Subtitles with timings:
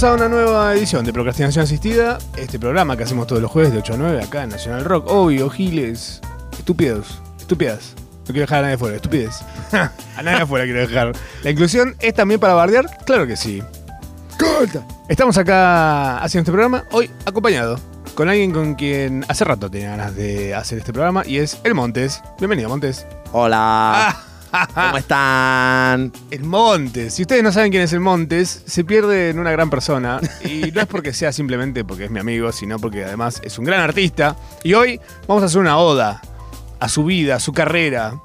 [0.00, 3.78] A una nueva edición de Procrastinación Asistida, este programa que hacemos todos los jueves de
[3.78, 5.08] 8 a 9 acá en Nacional Rock.
[5.08, 6.20] Obvio, giles,
[6.52, 7.94] estúpidos, estúpidas.
[8.20, 9.40] No quiero dejar a nadie afuera, estupidez.
[9.72, 11.12] a nadie afuera quiero dejar.
[11.42, 12.86] ¿La inclusión es también para bardear?
[13.06, 13.60] Claro que sí.
[15.08, 17.80] Estamos acá haciendo este programa, hoy acompañado
[18.14, 21.74] con alguien con quien hace rato tenía ganas de hacer este programa y es El
[21.74, 22.22] Montes.
[22.38, 23.04] Bienvenido, Montes.
[23.32, 24.16] Hola.
[24.74, 26.12] ¿Cómo están?
[26.30, 27.14] El Montes.
[27.14, 30.20] Si ustedes no saben quién es el Montes, se pierde en una gran persona.
[30.44, 33.64] Y no es porque sea simplemente porque es mi amigo, sino porque además es un
[33.64, 34.36] gran artista.
[34.62, 36.20] Y hoy vamos a hacer una oda
[36.80, 38.20] a su vida, a su carrera.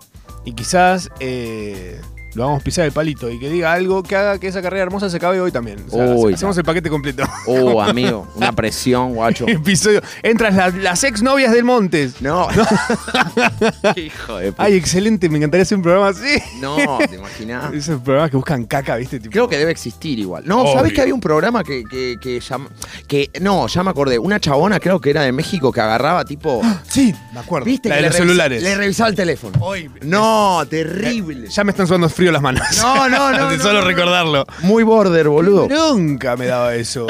[0.46, 2.02] Y quizás eh,
[2.36, 4.84] lo vamos a pisar el palito y que diga algo que haga que esa carrera
[4.84, 5.78] hermosa se acabe hoy también.
[5.90, 6.60] O sea, Uy, hacemos no.
[6.62, 7.24] el paquete completo.
[7.48, 9.48] Oh, amigo, una presión, guacho.
[9.48, 10.02] Episodio.
[10.24, 12.22] Entran las, las ex novias del Montes.
[12.22, 12.48] No.
[13.96, 14.64] Hijo de puta.
[14.64, 16.38] Ay, excelente, me encantaría hacer un programa así.
[16.60, 16.76] No,
[17.10, 17.74] ¿te imaginas?
[17.74, 19.20] Esos programas que buscan caca, ¿viste?
[19.20, 20.44] Tipo, Creo que debe existir igual.
[20.46, 20.74] No, Obvio.
[20.74, 22.70] ¿sabés que había un programa que, que, que llama-
[23.08, 24.18] que No, ya me acordé.
[24.20, 26.62] Una chabona, creo que era de México, que agarraba tipo.
[26.94, 27.66] Sí, me acuerdo.
[27.66, 27.90] ¿Viste?
[27.90, 28.64] La que de le los revisa- celulares.
[28.64, 29.58] Le revisaba el teléfono.
[29.62, 29.90] Hoy.
[30.02, 31.48] No, terrible.
[31.50, 32.62] Ya me están sudando frío las manos.
[32.82, 33.88] No, no, no, De no, solo no, no.
[33.88, 34.46] recordarlo.
[34.62, 35.68] Muy border, boludo.
[35.68, 37.08] Nunca me daba eso.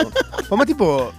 [0.50, 1.12] Como tipo.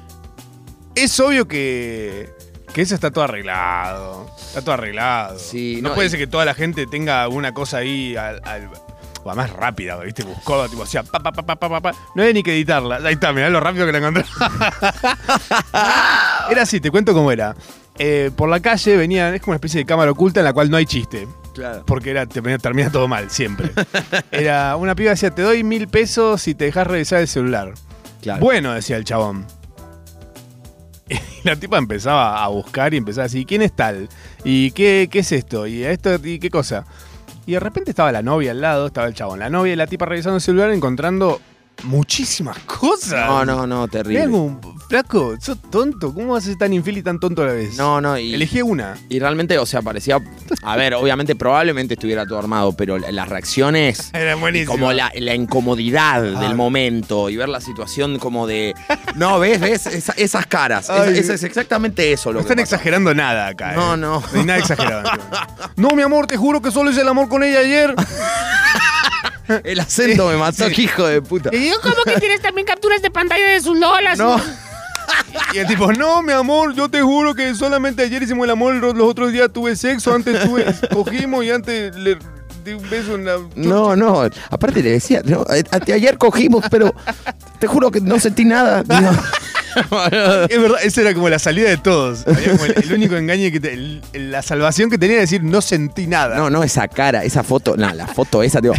[0.94, 2.32] Es obvio que.
[2.72, 4.26] Que eso está todo arreglado.
[4.48, 5.38] Está todo arreglado.
[5.38, 8.40] Sí, no, no, puede y- ser que toda la gente tenga alguna cosa ahí al.
[8.44, 8.70] al-
[9.26, 10.22] o más rápida, ¿viste?
[10.22, 11.92] Buscó, tipo, o sea, pa, pa, pa, pa, pa, pa, pa.
[12.14, 12.96] No había ni que editarla.
[12.96, 14.22] Ahí está, mirá lo rápido que la encontré.
[16.50, 17.54] era así, te cuento cómo era.
[17.98, 20.70] Eh, por la calle venían, es como una especie de cámara oculta en la cual
[20.70, 21.26] no hay chiste.
[21.54, 21.84] Claro.
[21.86, 23.70] Porque era, te, termina todo mal, siempre.
[24.30, 27.74] Era una piba decía, te doy mil pesos si te dejas revisar el celular.
[28.20, 28.40] Claro.
[28.40, 29.46] Bueno, decía el chabón.
[31.08, 34.08] Y la tipa empezaba a buscar y empezaba a decir, ¿quién es tal?
[34.42, 35.66] ¿Y qué, qué es esto?
[35.66, 36.14] ¿Y esto?
[36.22, 36.84] ¿Y qué cosa?
[37.46, 39.38] Y de repente estaba la novia al lado, estaba el chabón.
[39.38, 41.40] La novia y la tipa revisando el celular encontrando
[41.82, 43.26] muchísimas cosas.
[43.26, 44.24] No, no, no, terrible.
[44.24, 46.14] como, flaco, sos tonto.
[46.14, 47.76] ¿Cómo vas a ser tan infiel y tan tonto a la vez?
[47.76, 48.34] No, no, y.
[48.34, 48.94] Elegí una.
[49.08, 50.18] Y realmente, o sea, parecía.
[50.62, 54.10] A ver, obviamente, probablemente estuviera todo armado, pero la- las reacciones.
[54.14, 54.72] Era buenísimo.
[54.72, 56.04] como la, la incomodidad
[56.36, 56.40] Ah.
[56.40, 58.74] del momento y ver la situación como de.
[59.16, 59.60] No, ¿ves?
[59.60, 59.86] ¿Ves?
[59.86, 60.88] Esa- esas caras.
[60.90, 61.18] Ay.
[61.18, 62.76] es exactamente eso lo No que están pasa.
[62.76, 63.72] exagerando nada acá.
[63.72, 63.76] ¿eh?
[63.76, 64.20] No, no.
[64.32, 65.10] No hay nada exagerado.
[65.76, 67.94] no, mi amor, te juro que solo hice el amor con ella ayer.
[69.64, 71.50] El acento me mató, que hijo de puta.
[71.52, 74.18] Y yo, ¿Cómo que tienes también capturas de pantalla de sus lolas?
[74.18, 74.40] No,
[75.52, 78.74] Y el tipo, no, mi amor, yo te juro que solamente ayer hicimos el amor,
[78.74, 82.16] los otros días tuve sexo, antes tuve, cogimos y antes le
[82.64, 83.36] di un beso en la...
[83.54, 84.22] no, no.
[84.50, 85.44] Aparte le decía, no,
[85.92, 86.94] ayer cogimos, pero
[87.58, 88.82] te juro que no sentí nada.
[88.82, 89.10] Digo,
[90.48, 92.26] Es verdad, esa era como la salida de todos.
[92.26, 95.42] Había como el, el único engaño que te- el- la salvación que tenía de decir
[95.42, 96.36] no sentí nada.
[96.36, 98.74] No, no, esa cara, esa foto, no, la foto esa, digo.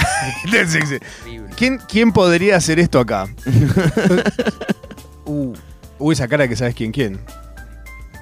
[1.56, 3.28] ¿quién, ¿Quién podría hacer esto acá?
[5.26, 7.20] uh, esa cara que sabes quién, quién.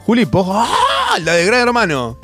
[0.05, 0.53] Juli Pojo.
[0.55, 1.19] ¡Ah!
[1.23, 2.19] La de Gran Hermano.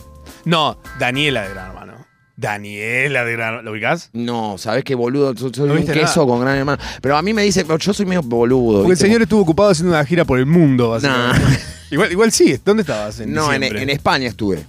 [0.44, 1.94] No, Daniela de Gran Hermano.
[2.36, 3.62] Daniela de Gran Hermano.
[3.62, 4.10] ¿Lo ubicás?
[4.12, 5.36] No, ¿sabes qué boludo?
[5.36, 6.26] Soy soy No un queso nada.
[6.26, 6.82] con gran hermano.
[7.00, 8.78] Pero a mí me dice, yo soy medio boludo.
[8.80, 11.40] Porque el señor estuvo ocupado haciendo una gira por el mundo, básicamente.
[11.40, 11.56] Nah.
[11.90, 13.20] Igual, igual sí, ¿dónde estabas?
[13.20, 14.64] En No, en, España estuve.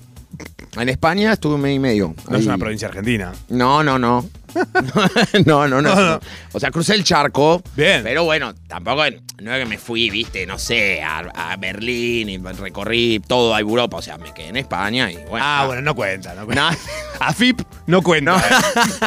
[0.78, 2.14] En España estuve un mes y medio.
[2.30, 3.34] No es una provincia argentina.
[3.50, 4.24] No, no, no.
[5.46, 6.20] no, no, no, No, no.
[6.54, 7.62] O sea, crucé el charco.
[7.76, 8.02] Bien.
[8.04, 9.04] Pero bueno, tampoco
[9.42, 11.20] no es que me fui, viste, no sé, a,
[11.52, 13.98] a Berlín y recorrí todo a Europa.
[13.98, 15.40] O sea, me quedé en España y bueno.
[15.48, 16.72] Ah, bueno, no cuenta, no cuenta.
[16.72, 16.78] No.
[17.20, 18.32] AFIP no cuenta.
[18.32, 18.38] No.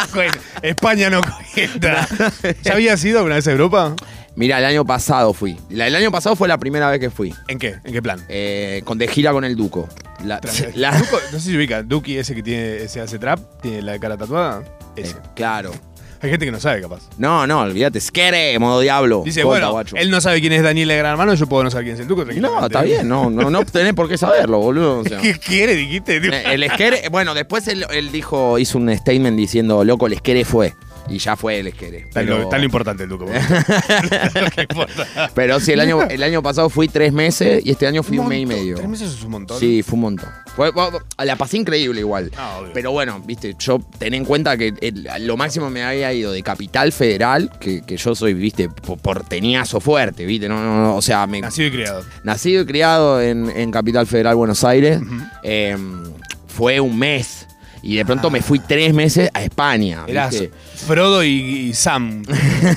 [0.00, 0.38] No cuenta.
[0.62, 1.20] España no
[1.54, 2.06] cuenta.
[2.62, 3.94] ¿Ya habías ido alguna vez a Europa?
[4.36, 5.58] Mira, el año pasado fui.
[5.68, 7.34] La- El año pasado fue la primera vez que fui.
[7.48, 7.76] ¿En qué?
[7.82, 8.24] ¿En qué plan?
[8.28, 9.88] Eh, con de gira con el Duco.
[10.24, 13.40] La- Tra- la- Duco- no sé si ubica, Duki ese que tiene, ese hace trap,
[13.62, 14.62] tiene la cara tatuada.
[15.00, 15.16] Ese.
[15.16, 15.72] eh, claro.
[16.20, 17.02] Hay gente que no sabe, capaz.
[17.16, 18.00] No, no, olvídate.
[18.00, 19.22] Skere, modo diablo.
[19.24, 19.94] Dice, Corta, bueno, guacho.
[19.96, 22.00] él no sabe quién es Daniel el Gran Hermano, yo puedo no saber quién es
[22.00, 22.24] el Duco.
[22.24, 24.98] No, está bien, no, no, no tenés por qué saberlo, boludo.
[24.98, 25.20] o sea.
[25.20, 26.16] ¿Qué quiere, dijiste?
[26.16, 30.44] Eh, El Skere, bueno, después él, él dijo, hizo un statement diciendo, loco, el Skere
[30.44, 30.74] fue.
[31.08, 31.72] Y ya fue el.
[32.12, 33.24] Tan, lo, Pero, tan lo importante el Duco.
[34.34, 35.30] Lo que importa.
[35.34, 38.28] pero sí, el año, el año pasado fui tres meses y este año fui un,
[38.28, 38.76] mes y medio.
[38.76, 39.58] ¿Tres meses es un montón?
[39.58, 40.28] Sí, fue un montón.
[40.54, 40.70] Fue-
[41.24, 42.30] la pasé increíble igual.
[42.36, 42.60] Ah.
[42.74, 46.42] Pero bueno, viste, yo ten en cuenta que el- lo máximo me había ido de
[46.42, 51.02] Capital Federal, que, que yo soy, viste, po- porteñazo fuerte, viste, no, no, no, o
[51.02, 52.04] sea, me, Nacido y criado.
[52.24, 55.00] nacido y criado en, en Capital Federal, Buenos Aires,
[55.42, 55.76] eh,
[56.48, 57.46] fue un mes.
[57.80, 60.04] Y de pronto me fui tres meses a España.
[60.08, 60.34] Eras.
[60.86, 61.28] Frodo y,
[61.68, 62.22] y Sam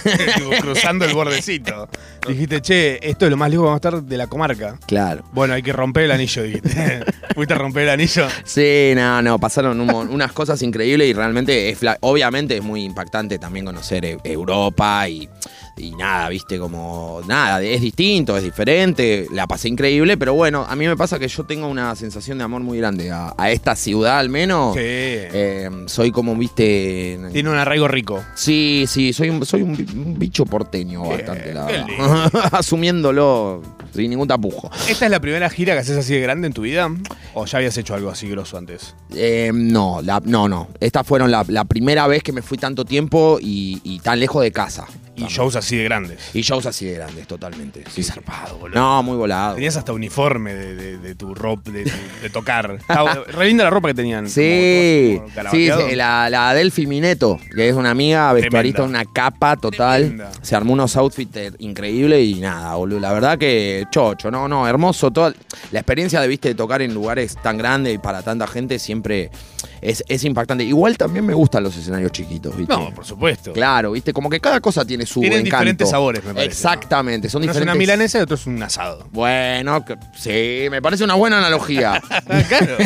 [0.61, 1.87] cruzando el bordecito.
[2.27, 4.77] Dijiste, che, esto es lo más lejos que vamos a estar de la comarca.
[4.85, 5.23] Claro.
[5.31, 7.03] Bueno, hay que romper el anillo, dijiste.
[7.35, 8.27] ¿Fuiste a romper el anillo?
[8.43, 12.63] Sí, no, no, pasaron un mon- unas cosas increíbles y realmente, es fla- obviamente es
[12.63, 15.27] muy impactante también conocer e- Europa y,
[15.77, 20.75] y nada, viste, como nada, es distinto, es diferente, la pasé increíble, pero bueno, a
[20.75, 23.75] mí me pasa que yo tengo una sensación de amor muy grande a, a esta
[23.75, 24.75] ciudad al menos.
[24.75, 24.81] Sí.
[24.83, 27.17] Eh, soy como, viste...
[27.33, 28.23] Tiene un arraigo rico.
[28.35, 32.31] Sí, sí, soy un, soy un, bi- un bicho porteño bastante, la verdad.
[32.51, 33.61] Asumiéndolo
[33.93, 34.69] sin ningún tapujo.
[34.89, 36.89] ¿Esta es la primera gira que haces así de grande en tu vida?
[37.33, 38.95] ¿O ya habías hecho algo así grosso antes?
[39.15, 40.67] Eh, no, la- no, no.
[40.79, 44.41] Estas fueron la, la primera vez que me fui tanto tiempo y, y tan lejos
[44.43, 44.85] de casa.
[45.15, 46.17] Y shows así de grandes.
[46.33, 47.83] Y shows así de grandes, totalmente.
[47.89, 48.03] Sí, sí.
[48.03, 48.79] zarpado, boludo.
[48.79, 49.55] No, muy volado.
[49.55, 51.83] Tenías hasta uniforme de, de- de tu ropa, de,
[52.31, 52.79] tocar.
[53.27, 54.27] Re linda la ropa que tenían.
[54.29, 59.57] Sí, como- como sí, la, la Delphi Mineto, que es una amiga vestuarista, una capa
[59.57, 60.01] total.
[60.07, 60.31] Tremenda.
[60.41, 62.99] Se armó unos outfits eh, increíbles y nada, boludo.
[62.99, 65.11] La verdad que chocho, no, no, hermoso.
[65.11, 65.33] Toda
[65.71, 69.31] la experiencia de, viste, de tocar en lugares tan grandes y para tanta gente siempre
[69.81, 70.63] es, es impactante.
[70.63, 72.73] Igual también me gustan los escenarios chiquitos, viste.
[72.73, 73.51] No, por supuesto.
[73.53, 75.55] Claro, viste, como que cada cosa tiene su Tienen encanto.
[75.57, 77.73] diferentes sabores, me parece, Exactamente, son Uno es diferentes.
[77.75, 79.07] una milanesa y otro es un asado.
[79.11, 82.01] Bueno, que- sí, me parece una buena analogía.
[82.31, 82.77] Ah, claro.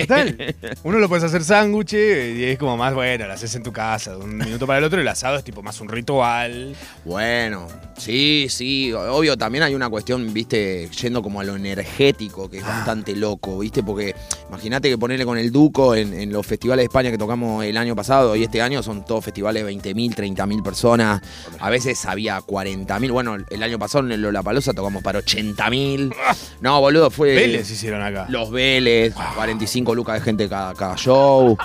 [0.00, 0.54] Total.
[0.84, 4.12] Uno lo puedes hacer sándwich y es como más, bueno, lo haces en tu casa,
[4.12, 5.00] de un minuto para el otro.
[5.00, 6.76] El asado es tipo más un ritual.
[7.04, 7.66] bueno,
[7.96, 12.64] sí, sí, obvio, también hay una cuestión, viste, yendo como a lo energético, que es
[12.64, 12.68] Ah.
[12.78, 14.14] bastante loco, viste, porque
[14.48, 17.76] imagínate que ponerle con el Duco en, en los festivales de España que tocamos el
[17.76, 21.22] año pasado y este año son todos festivales de 20.000, 30.000 personas.
[21.58, 23.12] A veces había 40.000.
[23.12, 26.14] Bueno, el año pasado en Lollapalooza tocamos para 80.000.
[26.60, 27.34] No, boludo, fue.
[27.34, 28.26] Vélez hicieron acá.
[28.28, 31.56] Los Vélez, 45 lucas de gente cada, cada show.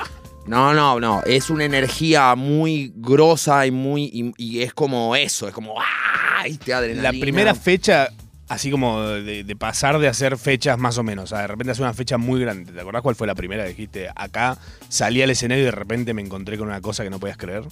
[0.46, 1.22] No, no, no.
[1.26, 4.04] Es una energía muy grosa y muy.
[4.06, 5.76] Y, y es como eso, es como.
[5.80, 6.46] ¡Ah!
[6.66, 7.12] La Adrenalina.
[7.20, 8.10] primera fecha,
[8.48, 11.72] así como de, de pasar de hacer fechas más o menos, o sea, de repente
[11.72, 12.72] hacer una fecha muy grande.
[12.72, 13.64] ¿Te acordás cuál fue la primera?
[13.66, 14.58] Dijiste, acá
[14.90, 17.64] salí al escenario y de repente me encontré con una cosa que no podías creer.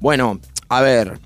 [0.00, 1.18] Bueno, a ver.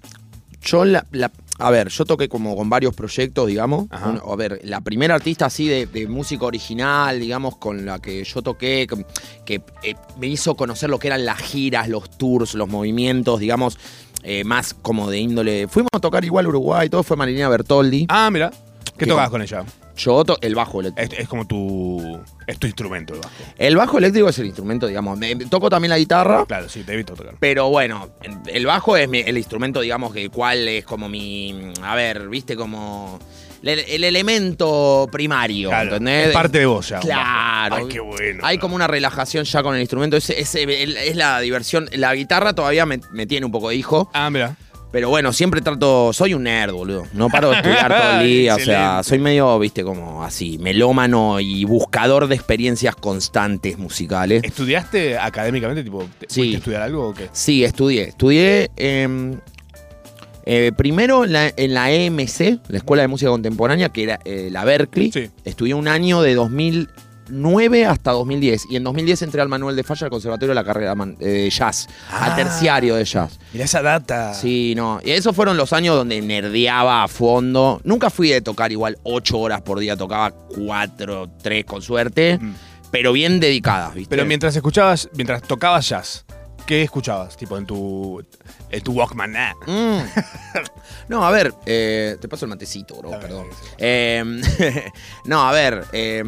[0.60, 3.86] Yo la, la- a ver, yo toqué como con varios proyectos, digamos.
[3.90, 4.20] Ajá.
[4.28, 8.42] A ver, la primera artista así de, de música original, digamos, con la que yo
[8.42, 9.04] toqué, que,
[9.44, 13.78] que, eh, me hizo conocer lo que eran las giras, los tours, los movimientos, digamos,
[14.24, 15.68] eh, más como de índole.
[15.68, 18.06] Fuimos a tocar igual Uruguay, todo fue Marilina Bertoldi.
[18.08, 18.50] Ah, mira.
[18.98, 19.64] ¿Qué ¿Qué tocabas con ella?
[19.96, 21.12] Yo to- el bajo eléctrico.
[21.14, 22.20] Es, es como tu.
[22.46, 23.32] Es tu instrumento el bajo.
[23.56, 25.18] El bajo eléctrico es el instrumento, digamos.
[25.18, 26.44] me- toco también la guitarra.
[26.46, 27.34] Claro, sí, te he visto tocar.
[27.40, 28.08] Pero bueno,
[28.46, 31.72] el bajo es mi- el instrumento, digamos, que cual es como mi.
[31.82, 33.18] A ver, viste, como.
[33.60, 36.28] El, el elemento primario, Claro, ¿entendés?
[36.28, 37.00] es parte de vos ya.
[37.00, 37.74] Claro.
[37.76, 38.40] Ay, qué bueno.
[38.46, 40.16] Hay como una relajación ya con el instrumento.
[40.16, 40.54] Es, es
[41.16, 41.88] la diversión.
[41.92, 44.10] La guitarra todavía me, me tiene un poco de hijo.
[44.14, 44.56] Ah, mira.
[44.90, 46.12] Pero bueno, siempre trato.
[46.14, 47.06] Soy un nerd, boludo.
[47.12, 48.54] No paro de estudiar todo el día.
[48.56, 54.42] o sea, soy medio, viste, como así, melómano y buscador de experiencias constantes musicales.
[54.44, 55.84] ¿Estudiaste académicamente?
[55.84, 56.40] Tipo, ¿te- Sí.
[56.40, 57.28] ¿fuiste a estudiar algo o qué?
[57.32, 58.04] Sí, estudié.
[58.04, 59.38] Estudié em,
[60.46, 64.48] eh, primero en la, en la EMC, la Escuela de Música Contemporánea, que era eh,
[64.50, 65.12] la Berkeley.
[65.12, 65.28] Sí.
[65.44, 66.34] Estudié un año de
[67.28, 68.66] 2009 hasta 2010.
[68.70, 71.50] Y en 2010 entré al Manuel de Falla al Conservatorio de la carrera eh, de
[71.50, 72.26] jazz, Ah.
[72.26, 73.38] al terciario de jazz.
[73.52, 74.34] Mirá esa data.
[74.34, 75.00] Sí, no.
[75.04, 77.80] Y esos fueron los años donde nerdeaba a fondo.
[77.84, 82.38] Nunca fui de tocar igual 8 horas por día, tocaba 4, 3 con suerte.
[82.40, 82.54] Mm.
[82.90, 84.08] Pero bien dedicadas, ¿viste?
[84.08, 86.24] Pero mientras escuchabas, mientras tocabas jazz,
[86.66, 87.36] ¿qué escuchabas?
[87.36, 88.24] Tipo en tu,
[88.70, 89.36] en tu Walkman.
[89.36, 89.54] Ah.
[89.66, 89.98] Mm.
[91.08, 93.46] No, a ver, eh, te paso el matecito, bro, perdón.
[93.78, 94.22] Eh,
[95.24, 96.22] no, a ver, eh,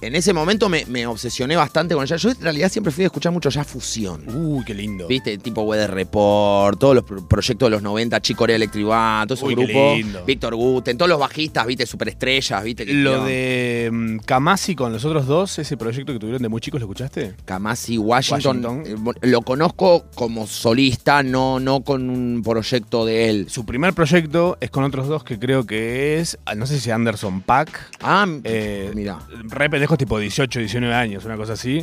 [0.00, 2.22] en ese momento me, me obsesioné bastante con el jazz.
[2.22, 4.22] Yo en realidad siempre fui a escuchar mucho jazz fusión.
[4.34, 5.06] Uy, qué lindo.
[5.08, 5.38] ¿Viste?
[5.38, 9.34] Tipo Weather Report, todos los pro- proyectos de los 90, Chico Corea Electric Band, todo
[9.36, 9.94] ese Uy, qué grupo.
[9.96, 10.24] lindo.
[10.24, 11.86] Víctor Guten, todos los bajistas, ¿viste?
[11.86, 12.86] Superestrellas, ¿viste?
[12.86, 16.80] Lo de mm, Kamasi con los otros dos, ese proyecto que tuvieron de muy chicos,
[16.80, 17.34] ¿lo escuchaste?
[17.44, 19.12] Kamasi Washington, Washington.
[19.22, 23.46] eh, lo conozco como solista, no, no con un proyecto de él.
[23.50, 26.90] Su primer proyecto es con otros dos que creo que es, ah, no sé si
[26.90, 27.90] Anderson Pack.
[28.00, 29.18] Ah, Eh, mira.
[29.44, 31.82] Re pendejos tipo 18, 19 años, una cosa así.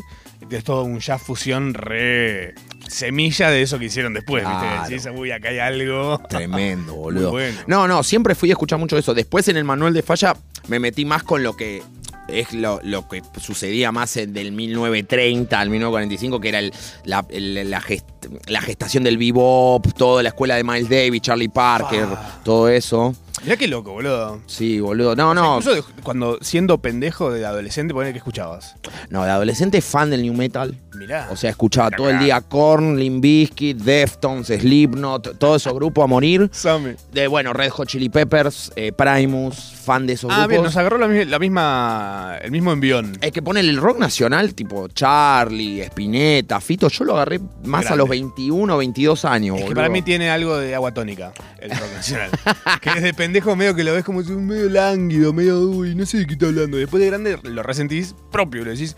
[0.50, 2.54] Es todo un jazz fusión re
[2.88, 4.82] semilla de eso que hicieron después, Claro.
[4.90, 5.10] ¿viste?
[5.10, 6.20] Decís, uy, acá hay algo.
[6.30, 7.32] Tremendo, boludo.
[7.32, 7.60] bueno.
[7.68, 9.14] No, no, siempre fui a escuchar mucho eso.
[9.14, 10.36] Después en el manual de falla
[10.68, 11.82] me metí más con lo que
[12.28, 16.74] es lo, lo que sucedía más en- del 1930 al 1945, que era el-
[17.06, 18.04] la, el- la gest-
[18.48, 22.40] la gestación del bebop, toda la escuela de Miles Davis, Charlie Parker, Pa.
[22.44, 23.16] todo eso.
[23.44, 24.42] Mirá qué loco, boludo.
[24.48, 25.16] Sí, boludo.
[25.16, 25.58] No, no.
[25.60, 28.76] Incluso de- cuando siendo pendejo de adolescente, poner que escuchabas.
[29.10, 30.78] No, de adolescente fan del new metal.
[30.96, 31.28] Mirá.
[31.32, 36.08] O sea, escuchaba todo el día Korn, Limp Bizkit, Deftones, Slipknot, todos esos grupos a
[36.08, 36.50] morir.
[36.54, 36.96] Same.
[37.12, 40.50] De, bueno, Red Hot Chili Peppers, eh, Primus, fan de esos Ah, grupos.
[40.50, 43.18] bien, nos agarró la, mi- la misma, el mismo envión.
[43.22, 47.96] Es que pone el rock nacional, tipo Charlie, Spinetta, Fito, yo lo agarré más a
[47.96, 49.56] los 21, 22 años.
[49.58, 49.76] Es que boludo.
[49.76, 52.30] para mí tiene algo de agua tónica, el rock nacional.
[52.82, 56.28] que desde pendejo medio que lo ves como medio lánguido, medio, uy, no sé de
[56.28, 56.78] qué está hablando.
[56.78, 58.96] Después de grande lo resentís propio, le decís,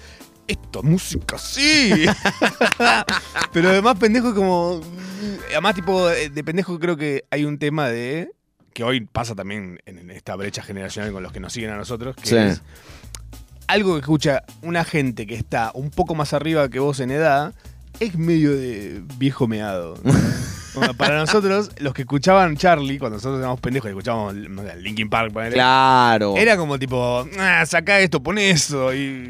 [0.47, 2.05] esto es música, sí.
[3.53, 4.81] Pero además pendejo es como...
[5.51, 8.31] Además tipo, eh, de pendejo creo que hay un tema de...
[8.73, 12.15] Que hoy pasa también en esta brecha generacional con los que nos siguen a nosotros,
[12.17, 12.35] que Sí.
[12.35, 12.61] es
[13.67, 17.53] algo que escucha una gente que está un poco más arriba que vos en edad,
[17.99, 19.95] es medio de viejo meado.
[20.75, 24.75] Bueno, para nosotros, los que escuchaban Charlie, cuando nosotros éramos pendejos y escuchábamos no sé,
[24.77, 26.35] Linkin Park, ponele, Claro.
[26.37, 29.29] era como tipo, ah, saca esto, pon eso, y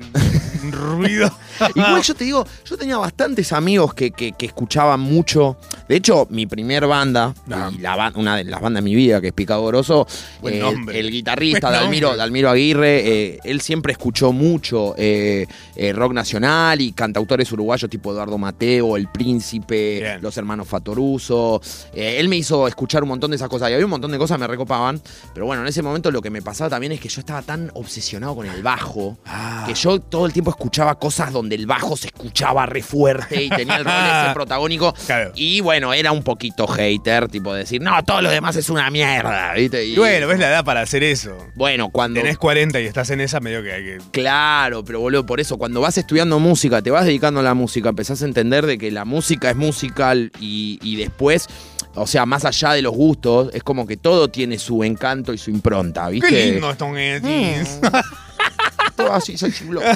[0.71, 1.31] ruido.
[1.75, 5.57] Igual yo te digo, yo tenía bastantes amigos que, que- que escuchaban mucho.
[5.87, 7.71] De hecho, mi primer banda, Ah.
[7.73, 10.05] y la ban- una de las bandas de mi vida, que es Picado Grosso,
[10.43, 10.61] eh,
[10.93, 12.15] el guitarrista Dalmiro.
[12.15, 12.99] Dalmiro Aguirre,
[13.35, 18.97] eh, él siempre escuchó mucho eh, eh, rock nacional y cantautores uruguayos tipo Eduardo Mateo,
[18.97, 20.21] El Príncipe, Bien.
[20.21, 21.61] los hermanos Fatoruso.
[21.93, 24.37] Él me hizo escuchar un montón de esas cosas y había un montón de cosas
[24.37, 25.01] que me recopaban.
[25.33, 27.71] Pero bueno, en ese momento lo que me pasaba también es que yo estaba tan
[27.73, 29.63] obsesionado con el bajo Ah.
[29.67, 33.49] que yo todo el tiempo escuchaba cosas donde el bajo se escuchaba re fuerte y
[33.49, 34.93] tenía el rol ese protagónico.
[35.05, 35.31] Claro.
[35.35, 39.53] Y bueno, era un poquito hater, tipo decir, no, todo lo demás es una mierda,
[39.53, 39.85] ¿viste?
[39.85, 41.37] Y bueno, ves la edad para hacer eso.
[41.53, 42.19] Bueno, cuando.
[42.19, 43.97] Tenés 40 y estás en esa, medio que hay que.
[44.11, 47.89] Claro, pero boludo, por eso, cuando vas estudiando música, te vas dedicando a la música,
[47.89, 51.47] empezás a entender de que la música es musical y, y después,
[51.93, 55.37] o sea, más allá de los gustos, es como que todo tiene su encanto y
[55.37, 56.29] su impronta, ¿viste?
[56.29, 56.89] Qué lindo estos
[59.11, 59.87] Así, soy chiblote.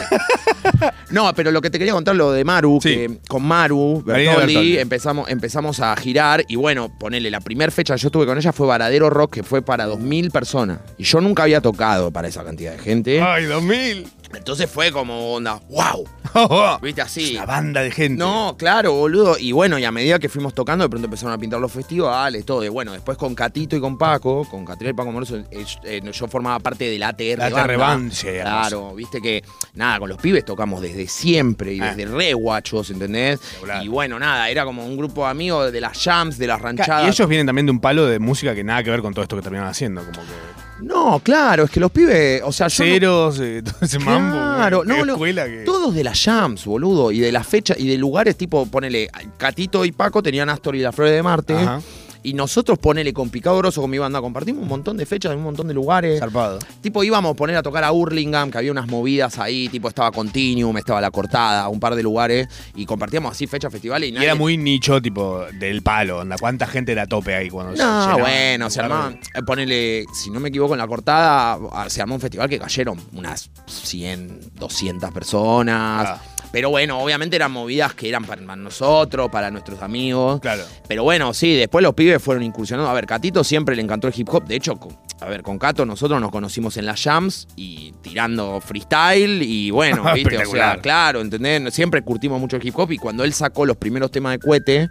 [1.09, 2.89] No, pero lo que te quería contar, lo de Maru, Sí.
[2.89, 4.77] que con Maru, Bertoldi.
[4.77, 8.53] empezamos, empezamos a girar y bueno, ponele, la primera fecha que yo estuve con ella
[8.53, 10.79] fue Varadero Rock, que fue para 2.000 personas.
[10.97, 13.21] Y yo nunca había tocado para esa cantidad de gente.
[13.21, 14.07] ¡Ay, 2000!
[14.33, 16.07] Entonces fue como onda, wow,
[16.81, 17.35] viste así.
[17.35, 18.17] Una banda de gente.
[18.17, 19.37] No, claro, boludo.
[19.37, 22.45] Y bueno, y a medida que fuimos tocando, de pronto empezaron a pintar los festivales,
[22.45, 22.63] todo.
[22.63, 26.01] Y bueno, después con Catito y con Paco, con Catriel y Paco Moroso, eh, eh,
[26.11, 27.37] yo formaba parte de la ATR.
[27.37, 28.27] La ATR hermoso.
[28.41, 31.93] Claro, viste que, nada, con los pibes tocamos desde siempre y Ah.
[31.93, 33.39] desde re guachos, ¿entendés?
[33.83, 37.05] Y bueno, nada, era como un grupo de amigos de las jams, de las ranchadas.
[37.05, 39.23] Y ellos vienen también de un palo de música que nada que ver con todo
[39.23, 40.01] esto que terminaron haciendo.
[40.01, 40.70] Como que.
[40.81, 42.83] No, claro, es que los pibes, o sea, yo.
[42.83, 44.31] no- Ceros, eh, todo ese mambo.
[44.35, 45.63] Claro, qué no, lo- escuela que.
[45.63, 49.85] todos de las jams, boludo, y de las fechas y de lugares tipo, ponele, Catito
[49.85, 51.81] y Paco tenían Astor y la Flores de Marte, Ajá.
[52.23, 55.39] Y nosotros, ponele, con Picado Grosso, con mi banda, compartimos un montón de fechas en
[55.39, 56.19] un montón de lugares.
[56.19, 56.59] Zarpado.
[56.81, 60.11] Tipo, íbamos a poner a tocar a Hurlingham, que había unas movidas ahí, tipo, estaba
[60.11, 64.15] Continuum, estaba La Cortada, un par de lugares, y compartíamos así fechas, festivales, y, Y
[64.15, 66.19] nadie- era muy nicho, tipo, del palo.
[66.19, 70.05] Onda, ¿Cuánta gente era a tope ahí cuando se No, llenaba bueno, se armaban, ponele,
[70.13, 73.49] si no me equivoco, en la cortada ah, se armó un festival que cayeron unas
[73.65, 76.07] 100, 200 personas.
[76.09, 76.21] Ah.
[76.51, 80.41] Pero bueno, obviamente eran movidas que eran para nosotros, para nuestros amigos.
[80.41, 80.63] Claro.
[80.87, 82.89] Pero bueno, sí, después los pibes fueron incursionando.
[82.89, 84.45] A ver, Catito siempre le encantó el hip hop.
[84.45, 84.77] De hecho,
[85.21, 90.03] a ver, con Cato nosotros nos conocimos en las jams y tirando freestyle y bueno,
[90.13, 90.37] ¿viste?
[90.45, 91.73] O sea, claro, ¿entendés?
[91.73, 94.89] Siempre curtimos mucho el hip hop y cuando él sacó los primeros temas de Cuete,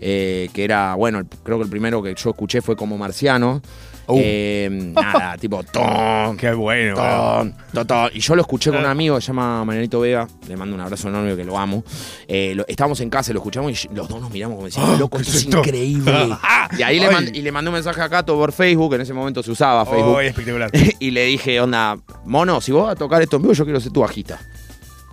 [0.00, 3.62] eh, que era, bueno, el- creo que el primero que yo escuché fue como Marciano.
[4.06, 4.18] Uh.
[4.20, 6.94] Eh, nada, tipo, ton, Qué bueno.
[6.94, 8.10] ton, ton, ton.
[8.12, 8.90] Y yo lo escuché con un Ah.
[8.90, 11.82] amigo que se llama Marianito Vega, le mando un abrazo enorme que lo amo.
[12.28, 14.98] Eh, lo- estábamos en casa, lo escuchamos y los dos nos miramos como diciendo, Ah,
[14.98, 15.58] loco, ¿qué esto es esto?
[15.58, 16.28] increíble.
[16.78, 19.14] y ahí le, mand- y le mandé un mensaje a Cato por Facebook, en ese
[19.14, 20.16] momento se usaba Facebook.
[20.16, 20.70] Oh, espectacular.
[20.98, 23.80] y le dije, onda, mono, si vos vas a tocar esto en vivo, yo quiero
[23.80, 24.38] ser tu bajista.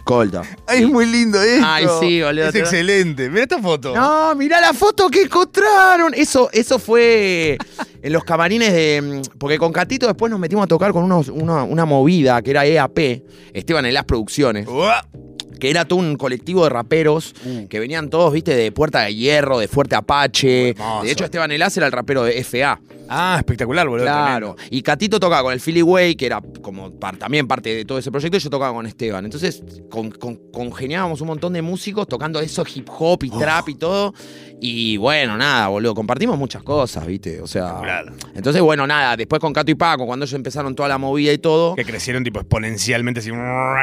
[0.03, 0.41] Colta.
[0.67, 1.65] Ay, es muy lindo esto.
[1.67, 3.29] Ay, sí, boludo, Es te- excelente.
[3.29, 3.96] Mira esta foto.
[3.96, 6.13] No, mirá la foto que encontraron.
[6.13, 7.58] Eso, eso fue
[8.01, 9.01] en los camarines de.
[9.01, 12.51] mm, Porque con Catito después nos metimos a tocar con unos- una, una movida que
[12.51, 15.05] era EAP, Esteban Elas Producciones, Uah.
[15.60, 17.67] que era todo un colectivo de raperos Uh.
[17.67, 20.70] que venían todos, viste, de Puerta de Hierro, de Fuerte Apache.
[20.72, 21.03] Hermoso.
[21.03, 22.79] De hecho, Esteban Elas era el rapero de FA.
[23.10, 24.05] Ah, espectacular, boludo.
[24.05, 24.55] Claro.
[24.70, 27.98] Y Catito tocaba con el Philly Way, que era como par- también parte de todo
[27.98, 29.25] ese proyecto, y yo tocaba con Esteban.
[29.25, 33.75] Entonces con- con- congeniábamos un montón de músicos tocando eso hip hop y trap y
[33.75, 34.13] todo.
[34.63, 37.41] Y bueno, nada, boludo, compartimos muchas cosas, ¿viste?
[37.41, 37.79] O sea.
[37.81, 38.13] Claro.
[38.36, 41.38] Entonces, bueno, nada, después con Cato y Paco, cuando ellos empezaron toda la movida y
[41.39, 41.75] todo.
[41.75, 43.31] Que crecieron tipo exponencialmente así.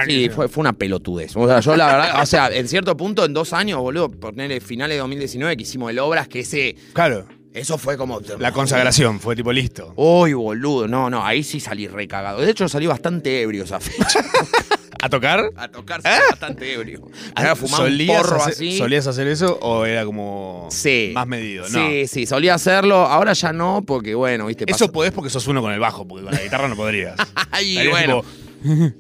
[0.07, 1.37] Sí, fue, fue una pelotudez.
[1.37, 4.61] O sea, yo la verdad, o sea, en cierto punto, en dos años, boludo, ponerle
[4.61, 6.77] finales de 2019 que hicimos el Obras, que ese.
[6.93, 7.27] Claro.
[7.55, 8.21] Eso fue como.
[8.39, 9.93] La consagración fue tipo listo.
[9.97, 12.41] Uy, boludo, no, no, ahí sí salí recagado.
[12.41, 14.21] De hecho, salí bastante ebrio esa fecha.
[15.01, 15.51] ¿A tocar?
[15.57, 17.03] A tocar salí bastante ebrio.
[17.37, 17.91] Era fumar un ¿Eh?
[17.91, 18.79] ¿Solías porro hacer, así.
[18.79, 21.13] ¿Solías hacer eso o era como Sí.
[21.15, 21.69] más medido?
[21.69, 21.89] No.
[21.89, 22.97] Sí, sí, solía hacerlo.
[23.07, 24.65] Ahora ya no, porque bueno, viste.
[24.67, 27.15] Eso pasa- podés porque sos uno con el bajo, porque con la guitarra no podrías.
[27.53, 28.48] Ay, bueno, tipo,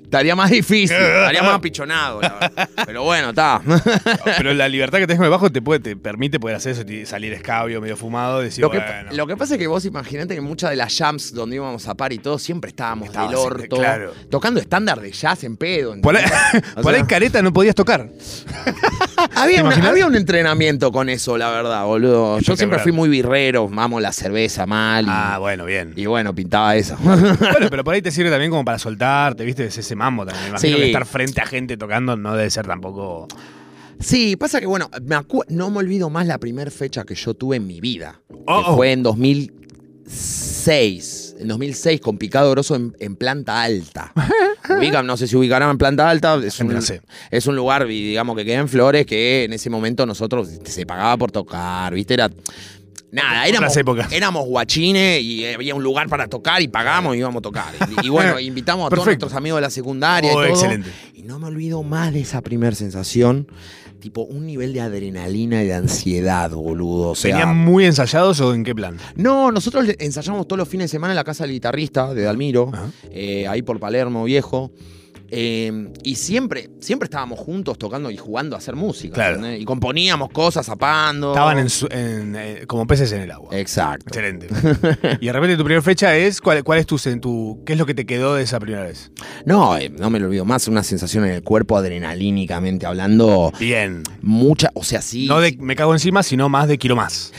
[0.05, 2.69] estaría más difícil, estaría más apichonado, la verdad.
[2.87, 3.61] Pero bueno, está.
[4.37, 6.85] pero la libertad que tenés con el bajo te, puede, te permite poder hacer eso,
[7.11, 9.11] salir escabio, medio fumado, decir, Lo que, bueno.
[9.12, 11.95] lo que pasa es que vos imaginate que muchas de las jams donde íbamos a
[11.95, 13.77] par y todo, siempre estábamos Estaba del orto.
[13.77, 14.12] claro.
[14.31, 15.95] Tocando estándar de jazz en pedo.
[16.00, 18.09] por ahí, careta no podías tocar.
[19.35, 19.91] Había, ¿Te un- imaginas?
[19.91, 22.38] había un entrenamiento con eso, la verdad, boludo.
[22.41, 25.05] Yo siempre fui muy birrero, mamo la cerveza mal.
[25.07, 25.93] Y, Ah, bueno, bien.
[25.97, 26.97] y bueno, pintaba eso.
[27.00, 27.37] Bueno,
[27.71, 29.64] pero por ahí te sirve también como para soltarte, ¿viste?
[29.64, 30.43] Es ese mambo también.
[30.45, 30.83] Me imagino Sí.
[30.83, 33.26] que estar frente a gente tocando no debe ser tampoco.
[33.99, 35.17] sí, pasa que bueno, me
[35.49, 38.21] no me olvido más la primera fecha que yo tuve en mi vida.
[38.47, 41.37] Oh, que fue en 2006.
[41.40, 44.12] En 2006 con Picado Grosso en, en planta alta.
[44.78, 46.35] Ubican, no sé si ubicarán en planta alta.
[46.45, 46.76] Es un,
[47.31, 51.17] es un lugar, digamos, que queda en Flores que en ese momento nosotros se pagaba
[51.17, 52.12] por tocar, ¿viste?
[52.14, 52.28] Era.
[53.10, 54.12] Nada, éramos, épocas.
[54.12, 57.73] éramos guachines y había un lugar para tocar y pagamos y íbamos a tocar.
[58.02, 59.25] Y, y bueno, invitamos a todos Perfecto.
[59.26, 60.54] nuestros amigos de la secundaria Oh, y todo.
[60.54, 60.90] excelente.
[61.14, 63.49] Y no me olvido más de esa primera sensación.
[63.99, 67.10] Tipo, un nivel de adrenalina y de ansiedad, boludo.
[67.10, 68.97] O sea, ¿Venían muy ensayados o en qué plan?
[69.16, 72.71] no, nosotros ensayamos todos los fines de semana en la casa del guitarrista de Dalmiro,
[73.10, 74.71] eh, ahí por Palermo, viejo.
[75.30, 79.38] Eh, y siempre, siempre estábamos juntos tocando y jugando a hacer música.
[79.58, 81.32] Y componíamos cosas, zapando.
[81.32, 83.50] Estaban en su- en, eh, como peces en el agua.
[83.56, 84.06] Exacto.
[84.08, 84.49] Excelente.
[85.21, 87.95] y de repente tu primera fecha es, ¿cuál, cuál es tu- qué es lo que
[87.95, 89.10] te quedó de esa primera vez?
[89.45, 93.52] No, eh, no me lo olvido más, una sensación en el cuerpo adrenalínicamente hablando.
[93.60, 94.02] Bien.
[94.23, 95.26] Mucha, o sea, sí.
[95.26, 97.32] No de me cago encima, sino más de quiero más.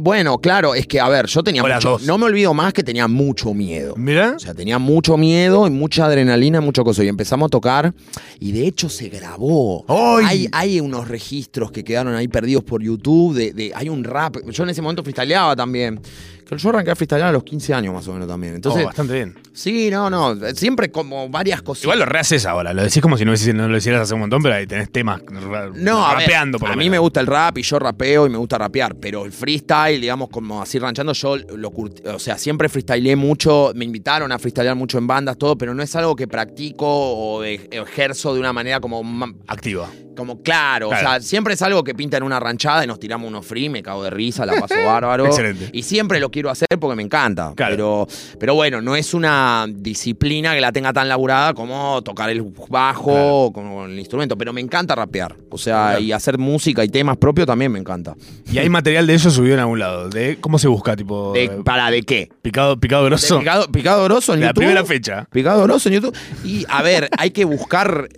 [0.00, 1.90] Bueno, claro, es que, a ver, yo tenía mucho.
[1.90, 2.02] dos.
[2.04, 3.94] No me olvido más que tenía mucho miedo.
[3.96, 4.34] Mira.
[4.36, 7.04] O sea, tenía mucho miedo y mucha adrenalina, mucho cosa.
[7.04, 7.92] Y empezamos a tocar
[8.40, 9.84] y de hecho se grabó.
[9.88, 10.24] ¡Ay!
[10.26, 13.34] Hay, hay unos registros que quedaron ahí perdidos por YouTube.
[13.34, 14.36] De, de- hay un rap.
[14.50, 16.00] Yo en ese momento freestyleaba también.
[16.48, 18.54] Que Yo arranqué a freestylear a los 15 años más o menos también.
[18.54, 19.34] Entonces, Oh, bastante bien.
[19.58, 20.36] Sí, no, no.
[20.54, 21.84] Siempre como varias cosas.
[21.84, 23.32] Igual lo rehaces ahora, lo decís como si no,
[23.68, 25.20] lo hicieras hace un montón, pero ahí tenés temas
[25.74, 28.30] No, a ver, rapeando por a mí me gusta el rap y yo rapeo y
[28.30, 32.38] me gusta rapear, pero el freestyle, digamos, como así ranchando, yo lo curti- o sea,
[32.38, 36.14] siempre freestyleé mucho, me invitaron a freestylear mucho en bandas, todo, pero no es algo
[36.16, 39.02] que practico o e- ejerzo de una manera como,
[39.46, 39.88] Activa.
[40.16, 40.88] como claro, Claro.
[40.88, 43.68] o sea, siempre es algo que pinta en una ranchada y nos tiramos unos free,
[43.68, 45.26] me cago de risa, la paso bárbaro.
[45.26, 45.70] Excelente.
[45.72, 47.72] Y siempre lo quiero hacer porque me encanta, Claro.
[47.74, 48.06] pero,
[48.38, 53.10] pero bueno, no es una disciplina que la tenga tan laburada como tocar el bajo
[53.12, 53.50] Claro.
[53.54, 55.36] como el instrumento, pero me encanta rapear.
[55.50, 56.00] O sea, Claro.
[56.00, 58.14] y hacer música y temas propios también me encanta.
[58.50, 60.08] Y hay material de eso subido en algún lado.
[60.08, 60.96] De, ¿Cómo se busca?
[60.96, 61.32] Tipo.
[61.32, 62.28] De- eh, ¿Para de qué?
[62.42, 63.38] picado, picado grosso.
[63.38, 64.60] picado, picado grosso en la YouTube.
[64.60, 65.26] primera fecha.
[65.32, 66.16] Picado grosso en YouTube.
[66.44, 68.08] Y a ver, hay que buscar.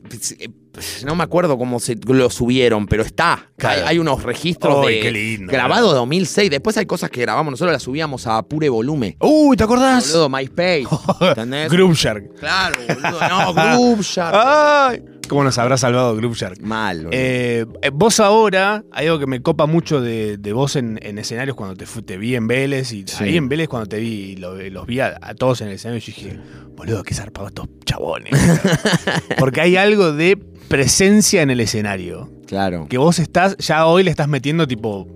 [1.04, 3.50] No me acuerdo cómo se lo subieron, pero está.
[3.56, 3.82] Claro.
[3.82, 6.00] Hay, hay unos registros Ay, de qué lindo, grabado boludo.
[6.00, 6.50] 2006.
[6.50, 7.50] Después hay cosas que grabamos.
[7.50, 9.16] Nosotros las subíamos a pure volumen.
[9.20, 10.12] Uy, ¿te acordás?
[10.12, 10.86] Boludo, MySpace.
[11.20, 11.70] ¿Entendés?
[11.70, 12.34] Groove Shark.
[12.38, 13.28] Claro, boludo.
[13.28, 14.34] No, Groove Shark.
[14.36, 15.02] ¡Ay!
[15.30, 16.60] ¿Cómo nos habrá salvado Groove Shark?
[16.60, 17.06] Mal.
[17.12, 21.18] Eh, eh, vos ahora, hay algo que me copa mucho de, de vos en, en
[21.20, 23.22] escenarios cuando te, vi en Vélez y Sí.
[23.22, 25.74] ahí en Vélez cuando te vi y lo- los vi a, a todos en el
[25.74, 26.36] escenario, yo dije,
[26.76, 28.32] boludo, qué zarpado estos chabones.
[29.38, 30.36] Porque hay algo de
[30.68, 32.28] presencia en el escenario.
[32.48, 32.86] claro.
[32.88, 35.06] Que vos estás, ya hoy le estás metiendo tipo